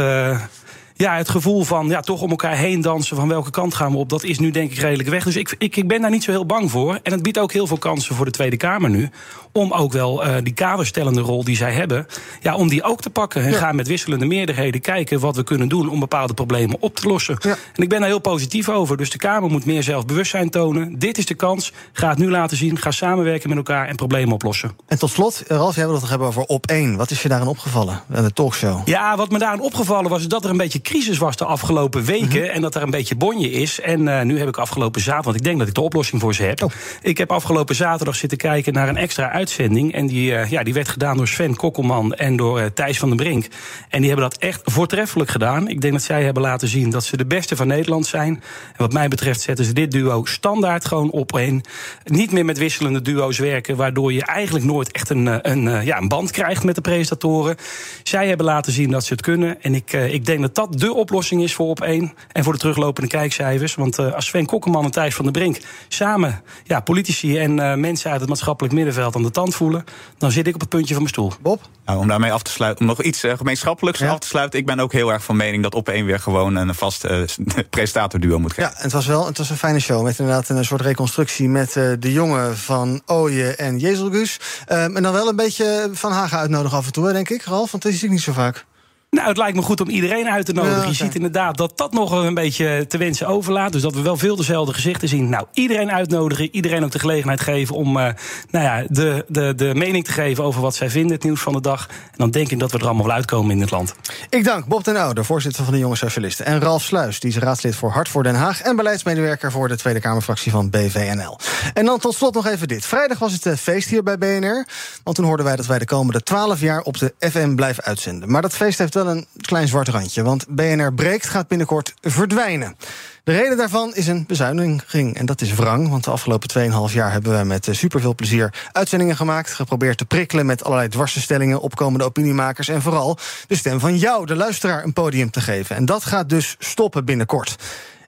[1.00, 3.98] ja, het gevoel van ja, toch om elkaar heen dansen, van welke kant gaan we
[3.98, 5.24] op, dat is nu denk ik redelijk weg.
[5.24, 6.98] Dus ik, ik, ik ben daar niet zo heel bang voor.
[7.02, 9.10] En het biedt ook heel veel kansen voor de Tweede Kamer nu.
[9.52, 12.06] Om ook wel uh, die kaderstellende rol die zij hebben,
[12.40, 13.44] ja, om die ook te pakken.
[13.44, 13.58] En ja.
[13.58, 17.36] gaan met wisselende meerderheden kijken wat we kunnen doen om bepaalde problemen op te lossen.
[17.38, 17.56] Ja.
[17.74, 18.96] En ik ben daar heel positief over.
[18.96, 20.98] Dus de Kamer moet meer zelfbewustzijn tonen.
[20.98, 21.72] Dit is de kans.
[21.92, 22.78] Ga het nu laten zien.
[22.78, 24.76] Ga samenwerken met elkaar en problemen oplossen.
[24.86, 26.96] En tot slot, Ralf, jij wil het nog hebben over op één.
[26.96, 28.02] Wat is je daarin opgevallen?
[28.14, 28.88] Aan de talkshow.
[28.88, 32.26] Ja, wat me daarin opgevallen was dat er een beetje crisis was de afgelopen weken.
[32.26, 32.54] Mm -hmm.
[32.54, 33.80] En dat er een beetje bonje is.
[33.80, 36.34] En uh, nu heb ik afgelopen zaterdag, want ik denk dat ik de oplossing voor
[36.34, 36.62] ze heb.
[36.62, 36.70] Oh.
[37.02, 39.92] Ik heb afgelopen zaterdag zitten kijken naar een extra uitzending.
[39.92, 43.08] En die, uh, ja, die werd gedaan door Sven Kokkelman en door uh, Thijs van
[43.08, 43.46] den Brink.
[43.88, 45.68] En die hebben dat echt voortreffelijk gedaan.
[45.68, 48.34] Ik denk dat zij hebben laten zien dat ze de beste van Nederland zijn.
[48.68, 51.62] En wat mij betreft zetten ze dit duo standaard gewoon op één.
[52.04, 56.08] Niet meer met wisselende duo's werken, waardoor je eigenlijk nooit echt een, een, ja, een
[56.08, 57.56] band krijgt met de presentatoren.
[58.02, 59.62] Zij hebben laten zien dat ze het kunnen.
[59.62, 62.14] En ik, ik denk dat dat de oplossing is voor op één.
[62.32, 63.74] En voor de teruglopende kijkcijfers.
[63.74, 67.74] Want uh, als Sven Kokkeman en Thijs van der Brink samen ja, politici en uh,
[67.74, 69.84] mensen uit het maatschappelijk middenveld aan de tand voelen.
[70.18, 71.32] dan zit ik op het puntje van mijn stoel.
[71.40, 71.60] Bob?
[71.84, 74.10] Nou, om daarmee af te sluiten, om nog iets uh, gemeenschappelijks ja.
[74.10, 74.58] af te sluiten.
[74.58, 77.06] Ik ben ook heel erg van mening dat op één weer gewoon een vast
[77.70, 78.76] presentatorduo moet krijgen.
[78.76, 80.02] Ja, het was wel het was een fijne show.
[80.02, 84.40] Met inderdaad een soort reconstructie met de jongen van Ooyen en Jezelgus.
[84.66, 87.70] en dan wel een beetje Van Hagen uitnodigen af en toe, denk ik, Ralf.
[87.70, 88.68] Want dat zie ik niet zo vaak.
[89.10, 90.74] Nou, het lijkt me goed om iedereen uit te nodigen.
[90.74, 90.90] Ja, okay.
[90.90, 93.72] Je ziet inderdaad dat dat nog een beetje te wensen overlaat.
[93.72, 95.28] Dus dat we wel veel dezelfde gezichten zien.
[95.28, 98.08] Nou, iedereen uitnodigen, iedereen ook de gelegenheid geven om uh,
[98.50, 101.52] nou ja, de, de, de mening te geven over wat zij vinden, het nieuws van
[101.52, 101.88] de dag.
[101.88, 103.94] En dan denk ik dat we er allemaal wel uitkomen in het land.
[104.28, 106.46] Ik dank Bob den Oude, voorzitter van de Jonge Socialisten.
[106.46, 108.60] En Ralf Sluis, die is raadslid voor Hart voor Den Haag.
[108.60, 111.38] En beleidsmedewerker voor de Tweede Kamerfractie van BVNL.
[111.74, 112.86] En dan tot slot nog even dit.
[112.86, 114.66] Vrijdag was het feest hier bij BNR.
[115.02, 118.30] Want toen hoorden wij dat wij de komende 12 jaar op de FM blijven uitzenden.
[118.30, 120.22] Maar dat feest heeft wel een klein zwart randje.
[120.22, 122.76] Want BNR Breekt gaat binnenkort verdwijnen.
[123.24, 125.16] De reden daarvan is een bezuiniging.
[125.16, 129.16] En dat is wrang, want de afgelopen 2,5 jaar hebben we met superveel plezier uitzendingen
[129.16, 129.52] gemaakt.
[129.52, 132.68] Geprobeerd te prikkelen met allerlei dwarsstellingen, opkomende opiniemakers.
[132.68, 135.76] En vooral de stem van jou, de luisteraar, een podium te geven.
[135.76, 137.56] En dat gaat dus stoppen binnenkort.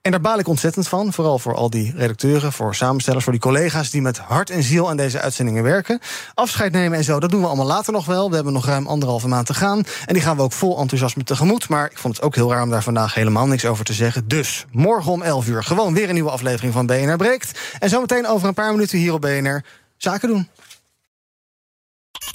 [0.03, 1.13] En daar baal ik ontzettend van.
[1.13, 4.89] Vooral voor al die redacteuren, voor samenstellers, voor die collega's die met hart en ziel
[4.89, 5.99] aan deze uitzendingen werken.
[6.35, 8.29] Afscheid nemen en zo, dat doen we allemaal later nog wel.
[8.29, 9.85] We hebben nog ruim anderhalve maand te gaan.
[10.07, 11.69] En die gaan we ook vol enthousiasme tegemoet.
[11.69, 14.29] Maar ik vond het ook heel raar om daar vandaag helemaal niks over te zeggen.
[14.29, 17.59] Dus morgen om 11 uur gewoon weer een nieuwe aflevering van BNR Breekt.
[17.79, 19.65] En zometeen over een paar minuten hier op BNR
[19.97, 20.49] Zaken doen.